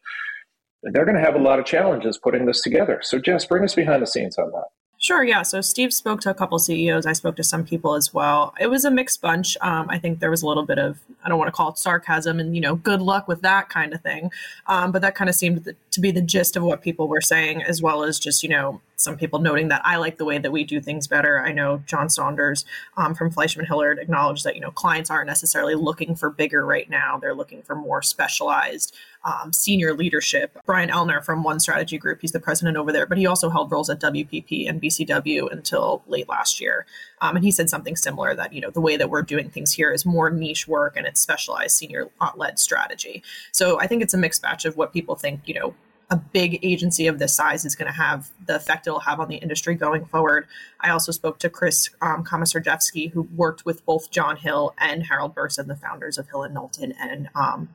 they're 0.92 1.06
going 1.06 1.18
to 1.18 1.24
have 1.24 1.36
a 1.36 1.40
lot 1.40 1.60
of 1.60 1.66
challenges 1.66 2.18
putting 2.18 2.46
this 2.46 2.62
together. 2.62 3.00
So, 3.02 3.20
Jess, 3.20 3.46
bring 3.46 3.64
us 3.64 3.76
behind 3.76 4.02
the 4.02 4.08
scenes 4.08 4.38
on 4.38 4.52
that. 4.52 4.66
Sure, 5.04 5.22
yeah. 5.22 5.42
So 5.42 5.60
Steve 5.60 5.94
spoke 5.94 6.22
to 6.22 6.30
a 6.30 6.34
couple 6.34 6.58
CEOs. 6.58 7.06
I 7.06 7.12
spoke 7.12 7.36
to 7.36 7.44
some 7.44 7.66
people 7.66 7.96
as 7.96 8.14
well. 8.14 8.54
It 8.58 8.68
was 8.68 8.86
a 8.86 8.92
mixed 8.92 9.22
bunch. 9.22 9.58
Um, 9.60 9.90
I 9.90 10.00
think 10.00 10.22
there 10.22 10.32
was 10.32 10.44
a 10.44 10.48
little 10.48 10.66
bit 10.66 10.80
of, 10.80 11.02
I 11.26 11.28
don't 11.28 11.38
want 11.38 11.50
to 11.50 11.52
call 11.52 11.72
it 11.72 11.78
sarcasm 11.78 12.40
and, 12.40 12.56
you 12.56 12.62
know, 12.62 12.76
good 12.76 13.02
luck 13.02 13.28
with 13.28 13.42
that 13.42 13.68
kind 13.68 13.94
of 13.94 14.00
thing. 14.00 14.32
Um, 14.68 14.94
but 14.94 15.02
that 15.02 15.14
kind 15.14 15.30
of 15.30 15.36
seemed 15.36 15.76
to 15.92 16.00
be 16.00 16.12
the 16.12 16.22
gist 16.22 16.56
of 16.56 16.64
what 16.64 16.82
people 16.82 17.10
were 17.10 17.20
saying, 17.20 17.64
as 17.64 17.82
well 17.82 18.04
as 18.06 18.18
just, 18.18 18.44
you 18.44 18.50
know, 18.50 18.80
some 18.96 19.18
people 19.18 19.40
noting 19.40 19.68
that 19.70 19.82
I 19.84 19.98
like 19.98 20.18
the 20.18 20.26
way 20.26 20.38
that 20.38 20.52
we 20.52 20.64
do 20.64 20.80
things 20.80 21.08
better. 21.08 21.40
I 21.40 21.52
know 21.52 21.84
John 21.86 22.10
Saunders 22.10 22.66
um, 22.98 23.16
from 23.16 23.32
Fleishman 23.32 23.66
Hillard 23.66 24.00
acknowledged 24.00 24.44
that 24.46 24.56
you 24.56 24.62
know 24.62 24.72
clients 24.72 25.10
aren't 25.10 25.28
necessarily 25.28 25.76
looking 25.76 26.16
for 26.16 26.30
bigger 26.30 26.66
right 26.66 26.90
now; 26.90 27.18
they're 27.18 27.36
looking 27.36 27.62
for 27.62 27.76
more 27.76 28.02
specialized 28.02 28.96
um, 29.26 29.54
senior 29.54 29.94
leadership. 29.94 30.58
Brian 30.66 30.90
Elner 30.90 31.22
from 31.22 31.44
One 31.44 31.60
Strategy 31.60 31.98
Group, 31.98 32.20
he's 32.22 32.32
the 32.32 32.40
president 32.40 32.78
over 32.78 32.92
there, 32.92 33.06
but 33.06 33.18
he 33.18 33.26
also 33.26 33.50
held 33.50 33.72
roles 33.72 33.90
at 33.90 34.00
WPP 34.00 34.70
and 34.70 34.82
BCW 34.82 35.52
until 35.52 36.04
late 36.08 36.28
last 36.28 36.60
year. 36.60 36.86
Um, 37.22 37.38
and 37.38 37.46
he 37.46 37.52
said 37.52 37.70
something 37.70 37.96
similar 37.96 38.36
that 38.36 38.54
you 38.54 38.62
know 38.62 38.70
the 38.70 38.82
way 38.82 38.98
that 38.98 39.10
we're 39.10 39.22
doing 39.22 39.50
things 39.50 39.74
here 39.74 39.92
is 39.92 40.06
more 40.06 40.30
niche 40.30 40.68
work 40.68 40.98
and 40.98 41.08
it's 41.08 41.22
specialized 41.22 41.76
senior 41.76 42.10
led 42.36 42.60
strategy. 42.60 43.24
So 43.52 43.80
I 43.80 43.88
think 43.88 44.02
it's 44.02 44.14
a 44.14 44.18
mixed 44.18 44.42
batch 44.42 44.66
of 44.66 44.78
what 44.78 44.94
people 44.94 45.16
think 45.16 45.42
you 45.46 45.54
know 45.56 45.76
a 46.10 46.18
big 46.18 46.60
agency 46.64 47.08
of 47.08 47.20
this 47.20 47.36
size 47.36 47.66
is 47.66 47.76
going 47.76 47.92
to 47.92 47.98
have 47.98 48.30
the 48.46 48.56
effect 48.56 48.88
it'll 48.88 49.00
have 49.00 49.20
on 49.20 49.30
the 49.30 49.38
industry 49.38 49.76
going 49.76 50.06
forward. 50.06 50.48
I 50.80 50.90
also 50.90 51.12
spoke 51.12 51.40
to 51.40 51.50
Chris 51.50 51.90
um, 52.02 52.24
who 52.26 53.28
worked 53.36 53.66
with 53.66 53.86
both 53.86 54.12
John 54.12 54.38
Hill 54.38 54.76
and 54.78 55.04
Harold 55.04 55.34
Burson, 55.34 55.68
the 55.68 55.76
founders 55.76 56.18
of 56.18 56.30
Hill 56.30 56.44
and 56.44 56.54
Knowlton 56.54 56.94
and 57.00 57.30
um, 57.36 57.70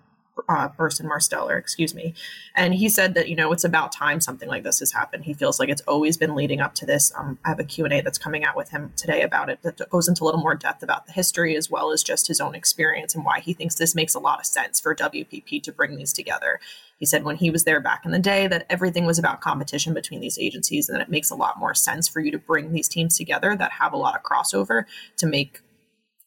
uh, 0.48 0.68
Burson 0.68 1.08
Marsteller, 1.08 1.58
excuse 1.58 1.94
me. 1.94 2.14
And 2.54 2.74
he 2.74 2.88
said 2.88 3.14
that, 3.14 3.28
you 3.28 3.36
know, 3.36 3.52
it's 3.52 3.64
about 3.64 3.92
time 3.92 4.20
something 4.20 4.48
like 4.48 4.62
this 4.62 4.78
has 4.80 4.92
happened. 4.92 5.24
He 5.24 5.34
feels 5.34 5.58
like 5.58 5.68
it's 5.68 5.82
always 5.82 6.16
been 6.16 6.34
leading 6.34 6.60
up 6.60 6.74
to 6.76 6.86
this. 6.86 7.12
Um, 7.16 7.38
I 7.44 7.48
have 7.48 7.58
a 7.58 7.64
Q&A 7.64 8.00
that's 8.00 8.18
coming 8.18 8.44
out 8.44 8.56
with 8.56 8.70
him 8.70 8.92
today 8.96 9.22
about 9.22 9.50
it 9.50 9.62
that 9.62 9.88
goes 9.90 10.08
into 10.08 10.24
a 10.24 10.26
little 10.26 10.40
more 10.40 10.54
depth 10.54 10.82
about 10.82 11.06
the 11.06 11.12
history 11.12 11.56
as 11.56 11.70
well 11.70 11.90
as 11.90 12.02
just 12.02 12.28
his 12.28 12.40
own 12.40 12.54
experience 12.54 13.14
and 13.14 13.24
why 13.24 13.40
he 13.40 13.52
thinks 13.52 13.74
this 13.74 13.94
makes 13.94 14.14
a 14.14 14.20
lot 14.20 14.40
of 14.40 14.46
sense 14.46 14.80
for 14.80 14.94
WPP 14.94 15.62
to 15.62 15.72
bring 15.72 15.96
these 15.96 16.12
together. 16.12 16.60
He 16.98 17.06
said 17.06 17.24
when 17.24 17.36
he 17.36 17.50
was 17.50 17.64
there 17.64 17.80
back 17.80 18.04
in 18.04 18.10
the 18.10 18.18
day 18.18 18.46
that 18.48 18.66
everything 18.68 19.06
was 19.06 19.18
about 19.18 19.40
competition 19.40 19.94
between 19.94 20.20
these 20.20 20.38
agencies 20.38 20.88
and 20.88 20.96
that 20.96 21.02
it 21.02 21.10
makes 21.10 21.30
a 21.30 21.36
lot 21.36 21.58
more 21.58 21.74
sense 21.74 22.08
for 22.08 22.20
you 22.20 22.30
to 22.32 22.38
bring 22.38 22.72
these 22.72 22.88
teams 22.88 23.16
together 23.16 23.56
that 23.56 23.72
have 23.72 23.92
a 23.92 23.96
lot 23.96 24.16
of 24.16 24.22
crossover 24.22 24.84
to 25.16 25.26
make 25.26 25.60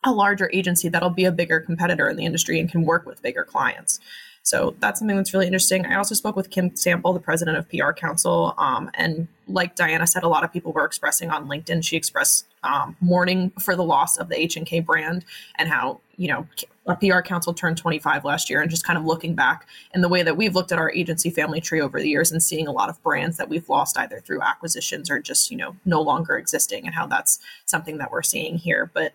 a 0.03 0.11
larger 0.11 0.49
agency 0.53 0.89
that'll 0.89 1.09
be 1.09 1.25
a 1.25 1.31
bigger 1.31 1.59
competitor 1.59 2.09
in 2.09 2.15
the 2.15 2.25
industry 2.25 2.59
and 2.59 2.71
can 2.71 2.85
work 2.85 3.05
with 3.05 3.21
bigger 3.21 3.43
clients. 3.43 3.99
So 4.43 4.75
that's 4.79 5.00
something 5.00 5.15
that's 5.15 5.33
really 5.33 5.45
interesting. 5.45 5.86
I 5.86 5.95
also 5.95 6.15
spoke 6.15 6.36
with 6.36 6.50
Kim 6.50 6.75
Sample, 6.75 7.13
the 7.13 7.19
president 7.19 7.57
of 7.57 7.69
PR 7.69 7.91
Council, 7.91 8.55
um, 8.57 8.89
and 8.95 9.27
like 9.48 9.75
Diana 9.75 10.07
said, 10.07 10.24
a 10.24 10.27
lot 10.27 10.43
of 10.43 10.51
people 10.51 10.71
were 10.71 10.86
expressing 10.86 11.29
on 11.29 11.48
LinkedIn. 11.48 11.83
She 11.83 11.95
expressed 11.95 12.48
um, 12.63 12.95
mourning 13.01 13.51
for 13.60 13.75
the 13.75 13.83
loss 13.83 14.17
of 14.17 14.29
the 14.29 14.39
H 14.39 14.55
and 14.55 14.65
K 14.65 14.79
brand 14.79 15.25
and 15.57 15.69
how 15.69 16.01
you 16.17 16.27
know 16.27 16.48
a 16.88 16.95
PR 16.95 17.21
Council 17.21 17.53
turned 17.53 17.77
25 17.77 18.25
last 18.25 18.50
year, 18.50 18.62
and 18.62 18.71
just 18.71 18.86
kind 18.86 18.98
of 18.98 19.05
looking 19.05 19.36
back 19.36 19.67
in 19.93 20.01
the 20.01 20.10
way 20.10 20.24
that 20.24 20.38
we've 20.38 20.55
looked 20.55 20.71
at 20.71 20.79
our 20.79 20.91
agency 20.91 21.29
family 21.29 21.62
tree 21.62 21.81
over 21.81 22.00
the 22.00 22.10
years 22.10 22.31
and 22.31 22.41
seeing 22.41 22.67
a 22.67 22.71
lot 22.71 22.89
of 22.89 23.01
brands 23.03 23.38
that 23.38 23.48
we've 23.48 23.69
lost 23.69 23.95
either 24.00 24.19
through 24.21 24.41
acquisitions 24.41 25.12
or 25.12 25.19
just 25.19 25.51
you 25.51 25.57
know 25.57 25.75
no 25.86 26.01
longer 26.01 26.36
existing, 26.36 26.88
and 26.88 26.95
how 26.95 27.05
that's 27.05 27.38
something 27.65 28.00
that 28.00 28.12
we're 28.12 28.24
seeing 28.24 28.57
here. 28.57 28.89
But 28.91 29.13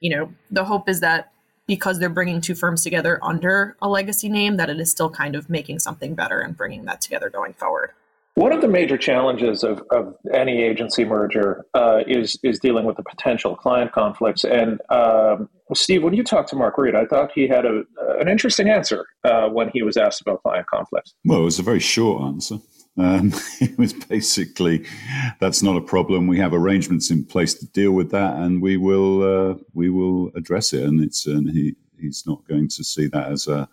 you 0.00 0.14
know, 0.14 0.32
the 0.50 0.64
hope 0.64 0.88
is 0.88 0.98
that 1.00 1.30
because 1.66 1.98
they're 1.98 2.08
bringing 2.08 2.40
two 2.40 2.54
firms 2.54 2.82
together 2.82 3.18
under 3.22 3.76
a 3.80 3.88
legacy 3.88 4.28
name, 4.28 4.56
that 4.56 4.70
it 4.70 4.80
is 4.80 4.90
still 4.90 5.10
kind 5.10 5.34
of 5.34 5.48
making 5.48 5.78
something 5.78 6.14
better 6.14 6.40
and 6.40 6.56
bringing 6.56 6.84
that 6.84 7.00
together 7.00 7.30
going 7.30 7.54
forward. 7.54 7.90
One 8.36 8.52
of 8.52 8.60
the 8.60 8.68
major 8.68 8.98
challenges 8.98 9.62
of, 9.62 9.80
of 9.92 10.16
any 10.32 10.60
agency 10.60 11.04
merger 11.04 11.64
uh, 11.72 12.00
is 12.04 12.36
is 12.42 12.58
dealing 12.58 12.84
with 12.84 12.96
the 12.96 13.04
potential 13.04 13.54
client 13.54 13.92
conflicts. 13.92 14.42
And 14.42 14.80
um, 14.90 15.48
Steve, 15.72 16.02
when 16.02 16.14
you 16.14 16.24
talked 16.24 16.48
to 16.48 16.56
Mark 16.56 16.76
Read, 16.76 16.96
I 16.96 17.06
thought 17.06 17.30
he 17.32 17.46
had 17.46 17.64
a, 17.64 17.84
an 18.18 18.28
interesting 18.28 18.68
answer 18.68 19.06
uh, 19.22 19.48
when 19.50 19.70
he 19.72 19.84
was 19.84 19.96
asked 19.96 20.20
about 20.20 20.42
client 20.42 20.66
conflicts. 20.66 21.14
Well, 21.24 21.42
it 21.42 21.44
was 21.44 21.60
a 21.60 21.62
very 21.62 21.78
short 21.78 22.22
answer. 22.22 22.58
Um, 22.96 23.32
it 23.60 23.76
was 23.78 23.92
basically 23.92 24.84
that's 25.40 25.62
not 25.62 25.76
a 25.76 25.80
problem. 25.80 26.26
We 26.26 26.38
have 26.38 26.54
arrangements 26.54 27.10
in 27.10 27.24
place 27.24 27.54
to 27.54 27.66
deal 27.66 27.92
with 27.92 28.10
that, 28.10 28.36
and 28.36 28.62
we 28.62 28.76
will 28.76 29.22
uh, 29.22 29.54
we 29.72 29.90
will 29.90 30.30
address 30.34 30.72
it. 30.72 30.82
And 30.84 31.02
it's 31.02 31.26
and 31.26 31.50
he 31.50 31.74
he's 31.98 32.26
not 32.26 32.46
going 32.46 32.68
to 32.68 32.84
see 32.84 33.06
that 33.08 33.30
as 33.30 33.48
a 33.48 33.68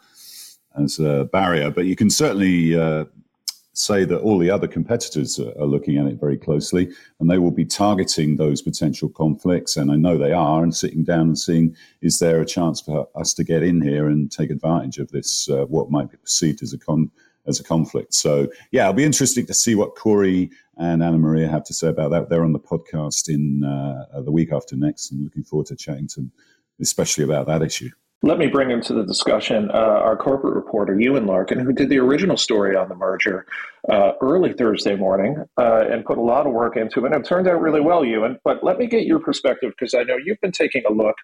as 0.78 1.00
a 1.00 1.26
barrier. 1.26 1.70
But 1.70 1.86
you 1.86 1.96
can 1.96 2.10
certainly 2.10 2.80
uh, 2.80 3.06
say 3.74 4.04
that 4.06 4.20
all 4.20 4.38
the 4.38 4.50
other 4.50 4.68
competitors 4.68 5.40
are, 5.40 5.52
are, 5.60 5.66
looking 5.66 5.98
at 5.98 6.06
it 6.06 6.20
very 6.20 6.38
closely, 6.38 6.90
and 7.20 7.30
they 7.30 7.38
will 7.38 7.52
be 7.52 7.66
targeting 7.66 8.36
those 8.36 8.62
potential 8.62 9.10
conflicts. 9.10 9.78
And 9.78 9.92
I 9.92 9.96
know 9.96 10.18
they 10.18 10.34
are, 10.34 10.64
and 10.64 10.76
sitting 10.76 11.04
down 11.04 11.22
and 11.22 11.40
seeing 11.40 11.76
is 12.02 12.20
there 12.20 12.42
a 12.42 12.46
chance 12.46 12.82
for 12.82 13.08
us 13.16 13.34
to 13.36 13.44
get 13.44 13.64
in 13.64 13.82
here 13.82 14.08
and 14.08 14.32
take 14.32 14.50
advantage 14.50 14.98
of 14.98 15.12
this 15.12 15.50
uh, 15.50 15.66
what 15.66 15.92
might 15.92 16.10
be 16.10 16.18
perceived 16.18 16.64
as 16.64 16.74
a 16.74 16.78
con 16.78 17.12
as 17.48 17.60
a 17.60 17.64
conflict. 17.64 18.14
So 18.14 18.48
yeah, 18.72 18.84
it'll 18.84 18.94
be 18.94 19.04
interesting 19.04 19.46
to 19.46 19.54
see 19.54 19.76
what 19.76 19.96
Corey 19.96 20.52
and 20.78 21.04
Anna 21.04 21.18
Maria 21.18 21.48
have 21.48 21.64
to 21.66 21.74
say 21.74 21.88
about 21.88 22.12
that. 22.12 22.30
They're 22.30 22.44
on 22.44 22.54
the 22.54 22.60
podcast 22.60 23.30
in 23.30 23.64
uh, 23.64 24.22
the 24.22 24.32
week 24.32 24.52
after 24.52 24.76
next, 24.76 25.12
and 25.12 25.24
looking 25.24 25.44
forward 25.44 25.68
to 25.68 25.76
chatting 25.76 26.08
to 26.08 26.22
them, 26.22 26.32
especially 26.80 27.24
about 27.24 27.48
that 27.48 27.62
issue. 27.62 27.90
Let 28.24 28.38
me 28.38 28.46
bring 28.46 28.70
into 28.70 28.94
the 28.94 29.04
discussion 29.04 29.72
uh, 29.72 29.74
our 29.74 30.16
corporate 30.16 30.54
reporter, 30.54 31.00
Ewan 31.00 31.26
Larkin, 31.26 31.60
who 31.60 31.74
did 31.74 31.90
the 31.90 31.98
original 31.98 32.38
story 32.38 32.76
on 32.76 32.88
the 32.88 32.94
merger 32.94 33.48
uh, 33.92 34.12
early 34.22 34.54
Thursday 34.54 34.96
morning 34.96 35.44
uh, 35.58 35.86
and 35.90 36.06
put 36.06 36.20
a 36.20 36.22
lot 36.22 36.46
of 36.46 36.54
work 36.54 36.78
into 36.78 37.04
it. 37.04 37.14
And 37.14 37.26
it 37.26 37.28
turned 37.28 37.48
out 37.48 37.60
really 37.60 37.82
well, 37.82 38.06
Ewan. 38.06 38.38
But 38.44 38.64
let 38.64 38.78
me 38.78 38.86
get 38.86 39.08
your 39.08 39.20
perspective 39.20 39.72
because 39.72 39.96
I 39.96 40.04
know 40.04 40.18
you've 40.24 40.40
been 40.40 40.52
taking 40.52 40.84
a 40.88 40.94
look 40.94 41.16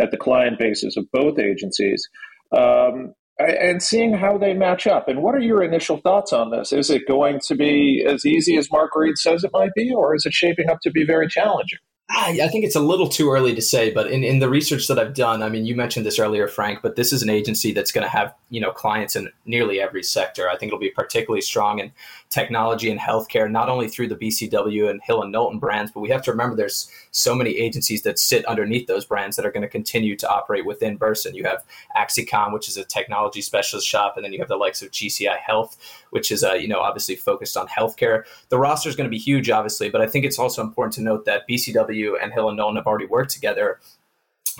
at 0.00 0.12
the 0.12 0.16
client 0.16 0.60
bases 0.60 0.96
of 0.96 1.10
both 1.10 1.40
agencies. 1.40 2.08
Um, 2.56 3.14
and 3.38 3.82
seeing 3.82 4.14
how 4.14 4.38
they 4.38 4.54
match 4.54 4.86
up. 4.86 5.08
And 5.08 5.22
what 5.22 5.34
are 5.34 5.40
your 5.40 5.62
initial 5.62 5.98
thoughts 5.98 6.32
on 6.32 6.50
this? 6.50 6.72
Is 6.72 6.90
it 6.90 7.06
going 7.08 7.40
to 7.46 7.54
be 7.54 8.04
as 8.06 8.24
easy 8.24 8.56
as 8.56 8.70
Mark 8.70 8.90
Read 8.94 9.16
says 9.18 9.44
it 9.44 9.50
might 9.52 9.74
be, 9.74 9.92
or 9.92 10.14
is 10.14 10.24
it 10.24 10.32
shaping 10.32 10.70
up 10.70 10.78
to 10.82 10.90
be 10.90 11.04
very 11.04 11.28
challenging? 11.28 11.80
Ah, 12.10 12.28
I 12.28 12.48
think 12.48 12.66
it's 12.66 12.76
a 12.76 12.80
little 12.80 13.08
too 13.08 13.30
early 13.30 13.54
to 13.54 13.62
say, 13.62 13.90
but 13.90 14.10
in, 14.10 14.22
in 14.22 14.38
the 14.38 14.48
research 14.48 14.88
that 14.88 14.98
I've 14.98 15.14
done, 15.14 15.42
I 15.42 15.48
mean, 15.48 15.64
you 15.64 15.74
mentioned 15.74 16.04
this 16.04 16.18
earlier, 16.18 16.46
Frank, 16.46 16.80
but 16.82 16.96
this 16.96 17.14
is 17.14 17.22
an 17.22 17.30
agency 17.30 17.72
that's 17.72 17.92
going 17.92 18.04
to 18.04 18.10
have 18.10 18.34
you 18.50 18.60
know 18.60 18.70
clients 18.70 19.16
in 19.16 19.30
nearly 19.46 19.80
every 19.80 20.02
sector. 20.02 20.48
I 20.48 20.56
think 20.56 20.68
it'll 20.68 20.78
be 20.78 20.90
particularly 20.90 21.40
strong 21.40 21.78
in 21.78 21.92
technology 22.28 22.90
and 22.90 23.00
healthcare, 23.00 23.50
not 23.50 23.70
only 23.70 23.88
through 23.88 24.08
the 24.08 24.16
BCW 24.16 24.90
and 24.90 25.00
Hill 25.02 25.22
and 25.22 25.32
Knowlton 25.32 25.58
brands, 25.58 25.92
but 25.92 26.00
we 26.00 26.10
have 26.10 26.22
to 26.22 26.30
remember 26.30 26.54
there's 26.54 26.90
so 27.10 27.34
many 27.34 27.56
agencies 27.56 28.02
that 28.02 28.18
sit 28.18 28.44
underneath 28.44 28.86
those 28.86 29.06
brands 29.06 29.36
that 29.36 29.46
are 29.46 29.52
going 29.52 29.62
to 29.62 29.68
continue 29.68 30.14
to 30.16 30.28
operate 30.28 30.66
within 30.66 30.96
Burson. 30.96 31.34
You 31.34 31.44
have 31.44 31.64
Axicom, 31.96 32.52
which 32.52 32.68
is 32.68 32.76
a 32.76 32.84
technology 32.84 33.40
specialist 33.40 33.88
shop, 33.88 34.16
and 34.16 34.24
then 34.24 34.32
you 34.32 34.40
have 34.40 34.48
the 34.48 34.56
likes 34.56 34.82
of 34.82 34.90
GCI 34.90 35.38
Health, 35.38 35.78
which 36.14 36.30
is 36.30 36.44
uh, 36.44 36.54
you 36.54 36.68
know 36.68 36.78
obviously 36.78 37.16
focused 37.16 37.56
on 37.56 37.66
healthcare. 37.66 38.22
The 38.48 38.58
roster 38.58 38.88
is 38.88 38.94
going 38.94 39.10
to 39.10 39.10
be 39.10 39.18
huge, 39.18 39.50
obviously, 39.50 39.90
but 39.90 40.00
I 40.00 40.06
think 40.06 40.24
it's 40.24 40.38
also 40.38 40.62
important 40.62 40.94
to 40.94 41.02
note 41.02 41.24
that 41.24 41.42
BCW 41.48 42.14
and 42.22 42.32
Hill 42.32 42.48
and 42.48 42.56
Knowlton 42.56 42.76
have 42.76 42.86
already 42.86 43.06
worked 43.06 43.32
together 43.32 43.80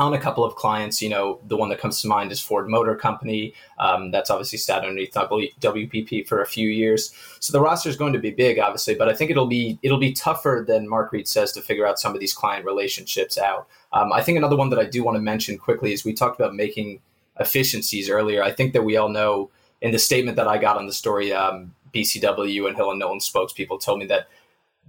on 0.01 0.13
a 0.13 0.19
couple 0.19 0.45
of 0.45 0.57
clients. 0.57 1.01
You 1.01 1.11
know, 1.11 1.39
the 1.47 1.57
one 1.57 1.69
that 1.69 1.79
comes 1.79 2.03
to 2.03 2.09
mind 2.09 2.33
is 2.33 2.41
Ford 2.41 2.69
Motor 2.69 2.97
Company. 2.97 3.55
Um, 3.79 4.11
that's 4.11 4.31
obviously 4.31 4.59
sat 4.59 4.83
underneath 4.83 5.13
WPP 5.13 6.27
for 6.27 6.43
a 6.43 6.47
few 6.47 6.69
years. 6.69 7.15
So 7.39 7.53
the 7.53 7.61
roster 7.61 7.89
is 7.89 7.97
going 7.97 8.15
to 8.15 8.19
be 8.19 8.33
big, 8.33 8.59
obviously, 8.59 8.97
but 8.97 9.09
I 9.09 9.15
think 9.15 9.31
it'll 9.31 9.47
be 9.47 9.79
it'll 9.83 9.99
be 9.99 10.13
tougher 10.13 10.65
than 10.67 10.89
Mark 10.89 11.13
Read 11.13 11.29
says 11.29 11.53
to 11.53 11.63
figure 11.63 11.87
out 11.87 12.01
some 12.01 12.15
of 12.15 12.21
these 12.21 12.35
client 12.35 12.65
relationships 12.65 13.39
out. 13.39 13.69
Um, 13.93 14.13
I 14.13 14.25
think 14.25 14.37
another 14.37 14.57
one 14.57 14.71
that 14.71 14.81
I 14.81 14.87
do 14.87 15.05
want 15.05 15.15
to 15.15 15.23
mention 15.23 15.57
quickly 15.57 15.93
is 15.93 16.05
we 16.05 16.15
talked 16.15 16.41
about 16.41 16.53
making 16.53 17.01
efficiencies 17.39 18.11
earlier. 18.11 18.43
I 18.43 18.51
think 18.51 18.73
that 18.73 18.83
we 18.83 18.97
all 18.97 19.09
know 19.09 19.51
in 19.85 19.91
the 19.93 19.99
statement 19.99 20.35
that 20.37 20.49
I 20.49 20.57
got 20.57 20.79
on 20.79 20.87
the 20.87 20.95
story, 20.95 21.31
um, 21.35 21.75
BCW 21.93 22.67
and 22.67 22.75
Hill 22.75 22.91
and 22.91 22.99
Knowlton 22.99 23.21
spokespeople 23.21 23.85
told 23.85 23.99
me 23.99 24.07
that 24.07 24.29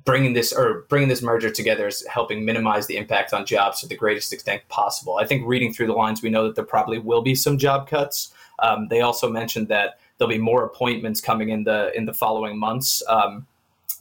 bringing 0.06 0.32
this 0.32 0.54
or 0.54 0.86
bringing 0.88 1.10
this 1.10 1.22
merger 1.22 1.50
together 1.50 1.86
is 1.86 2.06
helping 2.08 2.46
minimize 2.46 2.88
the 2.88 2.96
impact 2.96 3.34
on 3.34 3.46
jobs 3.46 3.82
to 3.82 3.88
the 3.88 3.96
greatest 3.96 4.32
extent 4.32 4.62
possible. 4.70 5.18
I 5.18 5.26
think 5.26 5.46
reading 5.46 5.74
through 5.74 5.88
the 5.88 5.94
lines, 5.94 6.22
we 6.22 6.30
know 6.30 6.46
that 6.46 6.56
there 6.56 6.64
probably 6.64 6.98
will 6.98 7.22
be 7.22 7.36
some 7.36 7.58
job 7.58 7.90
cuts. 7.90 8.34
Um, 8.60 8.88
they 8.88 9.02
also 9.02 9.30
mentioned 9.30 9.68
that 9.68 10.00
there'll 10.18 10.34
be 10.34 10.38
more 10.38 10.64
appointments 10.64 11.20
coming 11.20 11.50
in 11.50 11.66
the 11.66 11.92
in 11.94 12.06
the 12.06 12.14
following 12.14 12.58
months. 12.58 13.04
Um, 13.10 13.46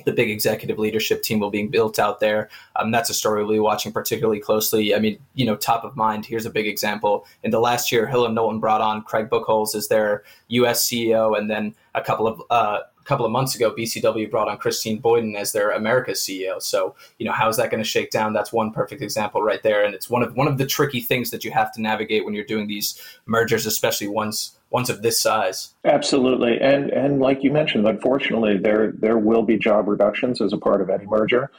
the 0.04 0.12
big 0.12 0.30
executive 0.30 0.78
leadership 0.78 1.22
team 1.22 1.38
will 1.38 1.50
be 1.50 1.66
built 1.66 1.98
out 1.98 2.20
there. 2.20 2.48
Um, 2.76 2.90
that's 2.90 3.10
a 3.10 3.14
story 3.14 3.44
we'll 3.44 3.54
be 3.54 3.60
watching 3.60 3.92
particularly 3.92 4.40
closely. 4.40 4.94
I 4.94 4.98
mean, 4.98 5.18
you 5.34 5.46
know, 5.46 5.56
top 5.56 5.84
of 5.84 5.96
mind. 5.96 6.26
Here's 6.26 6.46
a 6.46 6.50
big 6.50 6.66
example. 6.66 7.26
In 7.42 7.50
the 7.50 7.60
last 7.60 7.92
year, 7.92 8.06
Hill 8.06 8.26
and 8.26 8.34
Knowlton 8.34 8.60
brought 8.60 8.80
on 8.80 9.02
Craig 9.02 9.28
Buchholz 9.28 9.74
as 9.74 9.88
their 9.88 10.24
U.S. 10.48 10.88
CEO, 10.88 11.38
and 11.38 11.50
then 11.50 11.74
a 11.94 12.00
couple 12.00 12.26
of 12.26 12.42
uh, 12.50 12.80
couple 13.04 13.26
of 13.26 13.32
months 13.32 13.54
ago, 13.54 13.74
BCW 13.74 14.30
brought 14.30 14.48
on 14.48 14.58
Christine 14.58 14.98
Boyden 14.98 15.36
as 15.36 15.52
their 15.52 15.70
Americas 15.70 16.20
CEO. 16.20 16.60
So, 16.60 16.94
you 17.18 17.26
know, 17.26 17.32
how's 17.32 17.56
that 17.56 17.70
going 17.70 17.82
to 17.82 17.88
shake 17.88 18.10
down? 18.10 18.32
That's 18.32 18.52
one 18.52 18.72
perfect 18.72 19.02
example 19.02 19.42
right 19.42 19.62
there. 19.62 19.84
And 19.84 19.94
it's 19.94 20.10
one 20.10 20.22
of 20.22 20.36
one 20.36 20.48
of 20.48 20.58
the 20.58 20.66
tricky 20.66 21.00
things 21.00 21.30
that 21.30 21.44
you 21.44 21.50
have 21.50 21.72
to 21.72 21.80
navigate 21.80 22.24
when 22.24 22.34
you're 22.34 22.44
doing 22.44 22.66
these 22.66 23.00
mergers, 23.26 23.66
especially 23.66 24.08
ones 24.08 24.56
ones 24.70 24.90
of 24.90 25.02
this 25.02 25.20
size. 25.20 25.74
Absolutely. 25.84 26.58
And 26.60 26.90
and 26.90 27.20
like 27.20 27.42
you 27.42 27.52
mentioned, 27.52 27.86
unfortunately 27.86 28.58
there 28.58 28.92
there 28.92 29.18
will 29.18 29.42
be 29.42 29.56
job 29.56 29.88
reductions 29.88 30.40
as 30.40 30.52
a 30.52 30.58
part 30.58 30.80
of 30.80 30.90
any 30.90 31.06
merger 31.06 31.50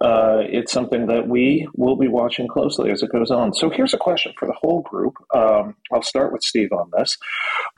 uh, 0.00 0.42
it's 0.48 0.72
something 0.72 1.06
that 1.06 1.26
we 1.26 1.68
will 1.74 1.96
be 1.96 2.08
watching 2.08 2.46
closely 2.46 2.90
as 2.90 3.02
it 3.02 3.10
goes 3.10 3.30
on. 3.30 3.52
So 3.52 3.68
here's 3.68 3.94
a 3.94 3.98
question 3.98 4.32
for 4.38 4.46
the 4.46 4.54
whole 4.54 4.82
group. 4.82 5.14
Um, 5.34 5.74
I'll 5.92 6.02
start 6.02 6.32
with 6.32 6.42
Steve 6.42 6.72
on 6.72 6.90
this, 6.96 7.18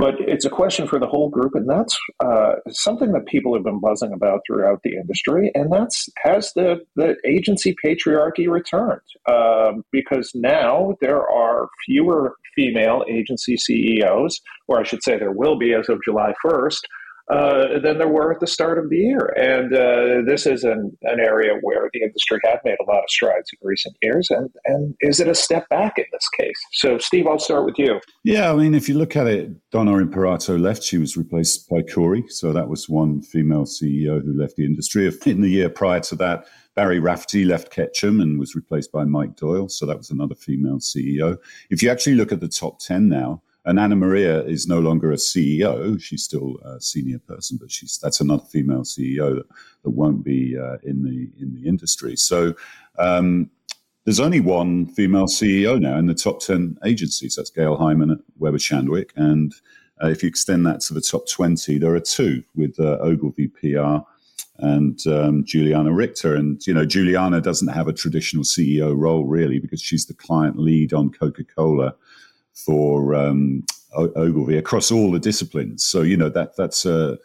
but 0.00 0.14
it's 0.18 0.46
a 0.46 0.50
question 0.50 0.88
for 0.88 0.98
the 0.98 1.06
whole 1.06 1.28
group, 1.28 1.54
and 1.54 1.68
that's 1.68 1.96
uh, 2.24 2.52
something 2.70 3.12
that 3.12 3.26
people 3.26 3.54
have 3.54 3.64
been 3.64 3.80
buzzing 3.80 4.12
about 4.14 4.40
throughout 4.46 4.80
the 4.82 4.96
industry, 4.96 5.50
and 5.54 5.70
that's 5.70 6.08
has 6.24 6.52
the 6.54 6.80
the 6.96 7.16
agency 7.26 7.76
patriarchy 7.84 8.48
returned? 8.48 9.02
Um, 9.30 9.84
because 9.92 10.30
now 10.34 10.96
there 11.02 11.28
are 11.30 11.68
fewer 11.84 12.34
female 12.56 13.04
agency 13.08 13.58
CEOs, 13.58 14.40
or 14.68 14.80
I 14.80 14.84
should 14.84 15.02
say, 15.02 15.18
there 15.18 15.32
will 15.32 15.58
be 15.58 15.74
as 15.74 15.88
of 15.90 16.00
July 16.02 16.32
first 16.42 16.86
uh, 17.30 17.78
than 17.78 17.98
there 17.98 18.08
were 18.08 18.32
at 18.32 18.40
the 18.40 18.46
start 18.46 18.78
of 18.78 18.90
the 18.90 18.96
year. 18.96 19.32
And 19.36 19.72
uh, 19.72 20.28
this 20.28 20.46
is 20.46 20.64
an, 20.64 20.96
an 21.02 21.20
area 21.20 21.54
where 21.62 21.88
the 21.92 22.02
industry 22.02 22.40
had 22.44 22.58
made 22.64 22.76
a 22.80 22.90
lot 22.90 23.04
of 23.04 23.10
strides 23.10 23.50
in 23.52 23.58
recent 23.66 23.96
years. 24.02 24.30
And, 24.30 24.50
and 24.64 24.94
is 25.00 25.20
it 25.20 25.28
a 25.28 25.34
step 25.34 25.68
back 25.68 25.94
in 25.96 26.06
this 26.12 26.28
case? 26.38 26.58
So, 26.72 26.98
Steve, 26.98 27.26
I'll 27.26 27.38
start 27.38 27.64
with 27.64 27.78
you. 27.78 28.00
Yeah, 28.24 28.52
I 28.52 28.56
mean, 28.56 28.74
if 28.74 28.88
you 28.88 28.96
look 28.98 29.16
at 29.16 29.26
it, 29.26 29.70
Donna 29.70 29.96
Imperato 29.98 30.58
left. 30.58 30.82
She 30.82 30.98
was 30.98 31.16
replaced 31.16 31.68
by 31.68 31.82
Corey. 31.82 32.24
So 32.28 32.52
that 32.52 32.68
was 32.68 32.88
one 32.88 33.22
female 33.22 33.64
CEO 33.64 34.22
who 34.22 34.36
left 34.36 34.56
the 34.56 34.64
industry. 34.64 35.10
In 35.26 35.40
the 35.40 35.48
year 35.48 35.68
prior 35.68 36.00
to 36.00 36.16
that, 36.16 36.46
Barri 36.74 36.98
Rafferty 36.98 37.44
left 37.44 37.70
Ketchum 37.70 38.20
and 38.20 38.38
was 38.38 38.54
replaced 38.54 38.90
by 38.90 39.04
Mike 39.04 39.36
Doyle. 39.36 39.68
So 39.68 39.86
that 39.86 39.98
was 39.98 40.10
another 40.10 40.34
female 40.34 40.78
CEO. 40.78 41.36
If 41.68 41.82
you 41.82 41.90
actually 41.90 42.14
look 42.14 42.32
at 42.32 42.40
the 42.40 42.48
top 42.48 42.80
10 42.80 43.08
now, 43.08 43.42
and 43.64 43.78
Anna 43.78 43.96
Maria 43.96 44.42
is 44.44 44.66
no 44.66 44.78
longer 44.78 45.12
a 45.12 45.16
CEO; 45.16 46.00
she's 46.00 46.24
still 46.24 46.58
a 46.64 46.80
senior 46.80 47.18
person, 47.18 47.58
but 47.60 47.70
she's 47.70 47.98
that's 47.98 48.20
another 48.20 48.44
female 48.44 48.82
CEO 48.82 49.36
that, 49.36 49.46
that 49.82 49.90
won't 49.90 50.24
be 50.24 50.58
uh, 50.58 50.76
in 50.82 51.02
the 51.02 51.30
in 51.40 51.54
the 51.54 51.68
industry. 51.68 52.16
So 52.16 52.54
um, 52.98 53.50
there's 54.04 54.20
only 54.20 54.40
one 54.40 54.86
female 54.86 55.26
CEO 55.26 55.80
now 55.80 55.98
in 55.98 56.06
the 56.06 56.14
top 56.14 56.40
ten 56.40 56.78
agencies. 56.84 57.36
That's 57.36 57.50
Gail 57.50 57.76
Heimann 57.76 58.12
at 58.12 58.18
Weber 58.38 58.58
Shandwick, 58.58 59.10
and 59.16 59.54
uh, 60.02 60.08
if 60.08 60.22
you 60.22 60.28
extend 60.28 60.64
that 60.66 60.80
to 60.82 60.94
the 60.94 61.02
top 61.02 61.28
twenty, 61.28 61.78
there 61.78 61.94
are 61.94 62.00
two 62.00 62.42
with 62.54 62.78
uh, 62.80 62.98
Ogilvy 63.00 63.48
PR 63.48 64.06
and 64.60 65.06
um, 65.06 65.44
Juliana 65.44 65.92
Richter. 65.92 66.34
And, 66.34 66.64
you 66.66 66.74
know, 66.74 66.84
Juliana 66.84 67.40
doesn't 67.40 67.68
have 67.68 67.88
a 67.88 67.92
traditional 67.92 68.44
CEO 68.44 68.94
role 68.96 69.24
really 69.24 69.58
because 69.58 69.80
she's 69.80 70.06
the 70.06 70.14
client 70.14 70.58
lead 70.58 70.92
on 70.92 71.10
Coca 71.10 71.44
Cola 71.44 71.94
for 72.64 73.14
um, 73.14 73.64
Ogilvy 73.94 74.56
across 74.56 74.90
all 74.90 75.10
the 75.10 75.18
disciplines. 75.18 75.84
So 75.84 76.02
you 76.02 76.16
know 76.16 76.28
that 76.28 76.56
that's 76.56 76.86
uh, 76.86 77.16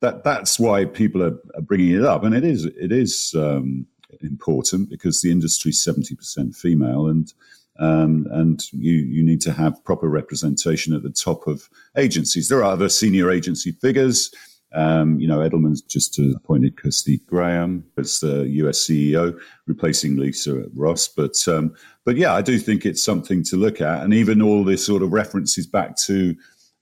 that 0.00 0.24
that's 0.24 0.58
why 0.58 0.84
people 0.84 1.22
are, 1.22 1.38
are, 1.54 1.62
bringing 1.62 1.94
it 1.94 2.04
up, 2.04 2.24
and 2.24 2.34
it 2.34 2.44
is 2.44 2.64
it 2.64 2.92
is 2.92 3.34
um, 3.36 3.86
important 4.20 4.90
because 4.90 5.22
the 5.22 5.30
industry 5.30 5.70
is 5.70 5.82
seventy 5.82 6.14
percent 6.14 6.54
female, 6.54 7.06
and 7.06 7.32
um, 7.78 8.26
and 8.30 8.62
you 8.72 8.92
you 8.92 9.22
need 9.22 9.40
to 9.42 9.52
have 9.52 9.82
proper 9.84 10.08
representation 10.08 10.94
at 10.94 11.02
the 11.02 11.10
top 11.10 11.46
of 11.46 11.68
agencies. 11.96 12.48
There 12.48 12.60
are 12.60 12.72
other 12.72 12.88
senior 12.88 13.30
agency 13.30 13.72
figures. 13.72 14.30
Um, 14.72 15.18
you 15.18 15.26
know, 15.26 15.38
Edelman's 15.38 15.82
just 15.82 16.18
appointed 16.18 16.76
Kirsty 16.76 17.18
Graham 17.26 17.84
as 17.98 18.20
the 18.20 18.46
US 18.48 18.78
CEO, 18.78 19.38
replacing 19.66 20.16
Lisa 20.16 20.64
Ross. 20.74 21.08
But 21.08 21.36
um, 21.48 21.74
but 22.04 22.16
yeah, 22.16 22.34
I 22.34 22.42
do 22.42 22.58
think 22.58 22.86
it's 22.86 23.02
something 23.02 23.42
to 23.44 23.56
look 23.56 23.80
at, 23.80 24.02
and 24.02 24.14
even 24.14 24.42
all 24.42 24.64
this 24.64 24.84
sort 24.84 25.02
of 25.02 25.12
references 25.12 25.66
back 25.66 25.96
to 26.04 26.36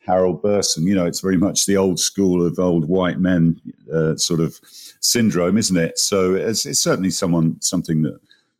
Harold 0.09 0.43
Burson. 0.43 0.87
You 0.87 0.95
know, 0.95 1.07
it's 1.07 1.21
very 1.21 1.37
much 1.37 1.67
the 1.67 1.77
old 1.77 1.99
school 2.01 2.45
of 2.45 2.59
old 2.59 2.89
white 2.89 3.21
men 3.21 3.61
uh, 3.93 4.17
sort 4.17 4.41
of 4.41 4.59
syndrome, 5.01 5.57
isn't 5.57 5.77
it? 5.77 5.99
So 5.99 6.35
it's, 6.35 6.67
it's 6.67 6.81
certainly 6.81 7.11
someone 7.11 7.61
something 7.61 8.03
that 8.03 8.19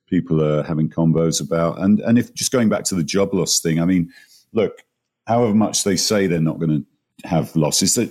people 0.09 0.43
are 0.43 0.63
having 0.63 0.89
combos 0.89 1.41
about. 1.41 1.81
And 1.81 2.01
and 2.01 2.19
if 2.19 2.33
just 2.35 2.53
going 2.53 2.69
back 2.69 2.85
to 2.85 2.95
the 2.95 3.05
job 3.05 3.35
loss 3.35 3.61
thing, 3.61 3.81
I 3.81 3.85
mean, 3.85 4.13
look, 4.53 4.85
however 5.27 5.55
much 5.55 5.85
they 5.85 5.97
say 5.97 6.27
they're 6.27 6.41
not 6.41 6.59
going 6.59 6.71
to 6.71 6.87
have 7.25 7.55
losses 7.57 7.95
that 7.95 8.11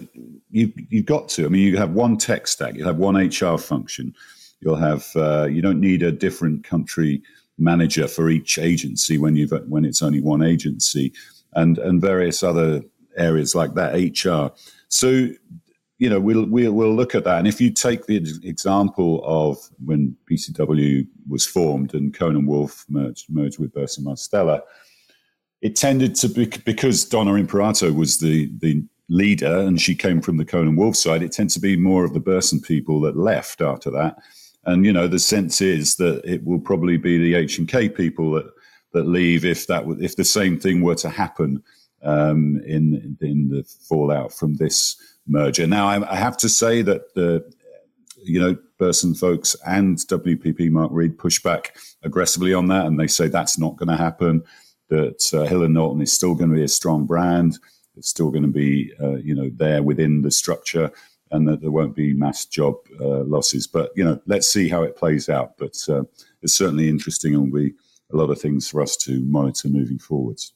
you 0.51 0.71
you've 0.89 1.05
got 1.05 1.29
to. 1.29 1.45
I 1.45 1.49
mean, 1.49 1.61
you 1.61 1.77
have 1.77 1.91
one 1.91 2.17
tech 2.17 2.47
stack, 2.47 2.75
you 2.75 2.85
have 2.85 2.97
one 2.97 3.15
HR 3.15 3.57
function, 3.57 4.13
you'll 4.59 4.75
have 4.75 5.07
uh, 5.15 5.45
you 5.45 5.61
don't 5.61 5.79
need 5.79 6.03
a 6.03 6.11
different 6.11 6.63
country 6.63 7.21
manager 7.57 8.07
for 8.07 8.29
each 8.29 8.57
agency 8.57 9.17
when 9.17 9.35
you've 9.35 9.53
when 9.67 9.85
it's 9.85 10.01
only 10.01 10.21
one 10.21 10.43
agency, 10.43 11.13
and 11.53 11.77
and 11.77 12.01
various 12.01 12.43
other 12.43 12.81
areas 13.17 13.55
like 13.55 13.73
that 13.75 13.95
HR. 13.95 14.53
So 14.89 15.29
you 15.99 16.09
know 16.09 16.19
we'll 16.19 16.45
we'll, 16.45 16.73
we'll 16.73 16.95
look 16.95 17.15
at 17.15 17.23
that, 17.23 17.39
and 17.39 17.47
if 17.47 17.61
you 17.61 17.71
take 17.71 18.05
the 18.05 18.17
example 18.43 19.21
of 19.25 19.57
when 19.83 20.15
BCW 20.29 21.07
was 21.29 21.45
formed 21.45 21.93
and 21.93 22.13
Cohn 22.13 22.35
and 22.35 22.47
Wolfe 22.47 22.85
merged 22.89 23.29
merged 23.29 23.59
with 23.59 23.73
Burson 23.73 24.05
Marsteller 24.05 24.61
it 25.61 25.75
tended 25.75 26.15
to 26.15 26.29
be 26.29 26.45
because 26.65 27.05
Donna 27.05 27.33
Imperato 27.35 27.91
was 27.91 28.19
the 28.19 28.51
the 28.59 28.83
leader, 29.09 29.59
and 29.59 29.81
she 29.81 29.95
came 29.95 30.21
from 30.21 30.37
the 30.37 30.45
Cohn 30.45 30.67
and 30.67 30.77
Wolfe 30.77 30.97
side, 30.97 31.23
it 31.23 31.31
tends 31.31 31.53
to 31.53 31.59
be 31.59 31.75
more 31.75 32.03
of 32.03 32.13
the 32.13 32.19
Burson 32.19 32.59
people 32.59 32.99
that 33.01 33.17
left 33.17 33.61
after 33.61 33.89
that. 33.91 34.17
And 34.65 34.85
you 34.85 34.91
know, 34.91 35.07
the 35.07 35.19
sense 35.19 35.61
is 35.61 35.95
that 35.95 36.21
it 36.25 36.43
will 36.43 36.59
probably 36.59 36.97
be 36.97 37.17
the 37.17 37.35
H 37.35 37.57
and 37.57 37.67
K 37.67 37.87
people 37.89 38.31
that 38.31 38.51
that 38.93 39.07
leave 39.07 39.45
if 39.45 39.67
that 39.67 39.85
if 39.99 40.15
the 40.15 40.23
same 40.23 40.59
thing 40.59 40.81
were 40.81 40.95
to 40.95 41.09
happen 41.09 41.63
um, 42.03 42.61
in 42.65 43.17
in 43.21 43.49
the 43.49 43.63
fallout 43.87 44.33
from 44.33 44.55
this 44.55 44.95
merger. 45.27 45.67
Now, 45.67 45.87
I, 45.87 46.11
I 46.11 46.15
have 46.15 46.37
to 46.37 46.49
say 46.49 46.81
that 46.81 47.13
the 47.15 47.49
you 48.23 48.39
know 48.39 48.57
Burson 48.77 49.13
folks 49.13 49.55
and 49.65 49.97
WPP 49.97 50.69
Mark 50.69 50.91
Read 50.91 51.17
push 51.17 51.41
back 51.41 51.77
aggressively 52.03 52.53
on 52.53 52.67
that, 52.67 52.85
and 52.85 52.99
they 52.99 53.07
say 53.07 53.27
that's 53.27 53.57
not 53.57 53.77
going 53.77 53.89
to 53.89 53.97
happen. 53.97 54.43
That 54.89 55.33
uh, 55.33 55.43
Hill 55.43 55.63
and 55.63 55.73
Knowlton 55.73 56.01
is 56.01 56.13
still 56.13 56.33
going 56.33 56.49
to 56.49 56.55
be 56.55 56.63
a 56.63 56.69
strong 56.69 57.05
brand 57.05 57.57
it's 57.97 58.09
still 58.09 58.29
going 58.29 58.43
to 58.43 58.49
be, 58.49 58.93
uh, 59.01 59.15
you 59.15 59.35
know, 59.35 59.49
there 59.55 59.83
within 59.83 60.21
the 60.21 60.31
structure 60.31 60.91
and 61.31 61.47
that 61.47 61.61
there 61.61 61.71
won't 61.71 61.95
be 61.95 62.13
mass 62.13 62.45
job 62.45 62.75
uh, 63.01 63.23
losses. 63.23 63.67
But, 63.67 63.91
you 63.95 64.03
know, 64.03 64.19
let's 64.27 64.47
see 64.47 64.69
how 64.69 64.83
it 64.83 64.95
plays 64.95 65.29
out. 65.29 65.57
But 65.57 65.77
uh, 65.89 66.03
it's 66.41 66.53
certainly 66.53 66.87
interesting 66.87 67.33
and 67.33 67.51
will 67.51 67.59
be 67.59 67.73
a 68.11 68.15
lot 68.15 68.29
of 68.29 68.39
things 68.39 68.69
for 68.69 68.81
us 68.81 68.95
to 68.97 69.21
monitor 69.23 69.67
moving 69.67 69.99
forwards. 69.99 70.53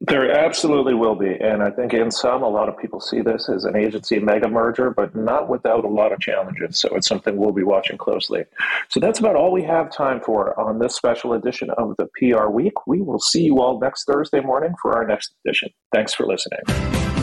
There 0.00 0.30
absolutely 0.30 0.92
will 0.92 1.14
be. 1.14 1.34
And 1.40 1.62
I 1.62 1.70
think 1.70 1.94
in 1.94 2.10
some, 2.10 2.42
a 2.42 2.48
lot 2.48 2.68
of 2.68 2.76
people 2.78 3.00
see 3.00 3.22
this 3.22 3.48
as 3.48 3.64
an 3.64 3.76
agency 3.76 4.18
mega 4.18 4.48
merger, 4.48 4.90
but 4.90 5.16
not 5.16 5.48
without 5.48 5.86
a 5.86 5.88
lot 5.88 6.12
of 6.12 6.20
challenges. 6.20 6.78
So 6.78 6.94
it's 6.94 7.08
something 7.08 7.36
we'll 7.36 7.52
be 7.52 7.62
watching 7.62 7.96
closely. 7.96 8.44
So 8.88 9.00
that's 9.00 9.20
about 9.20 9.36
all 9.36 9.52
we 9.52 9.62
have 9.62 9.90
time 9.90 10.20
for 10.20 10.58
on 10.60 10.78
this 10.78 10.94
special 10.94 11.32
edition 11.32 11.70
of 11.70 11.94
the 11.96 12.08
PR 12.18 12.48
Week. 12.48 12.86
We 12.86 13.00
will 13.00 13.20
see 13.20 13.44
you 13.44 13.60
all 13.60 13.80
next 13.80 14.04
Thursday 14.04 14.40
morning 14.40 14.74
for 14.82 14.94
our 14.94 15.06
next 15.06 15.34
edition. 15.44 15.70
Thanks 15.92 16.12
for 16.12 16.26
listening. 16.26 17.15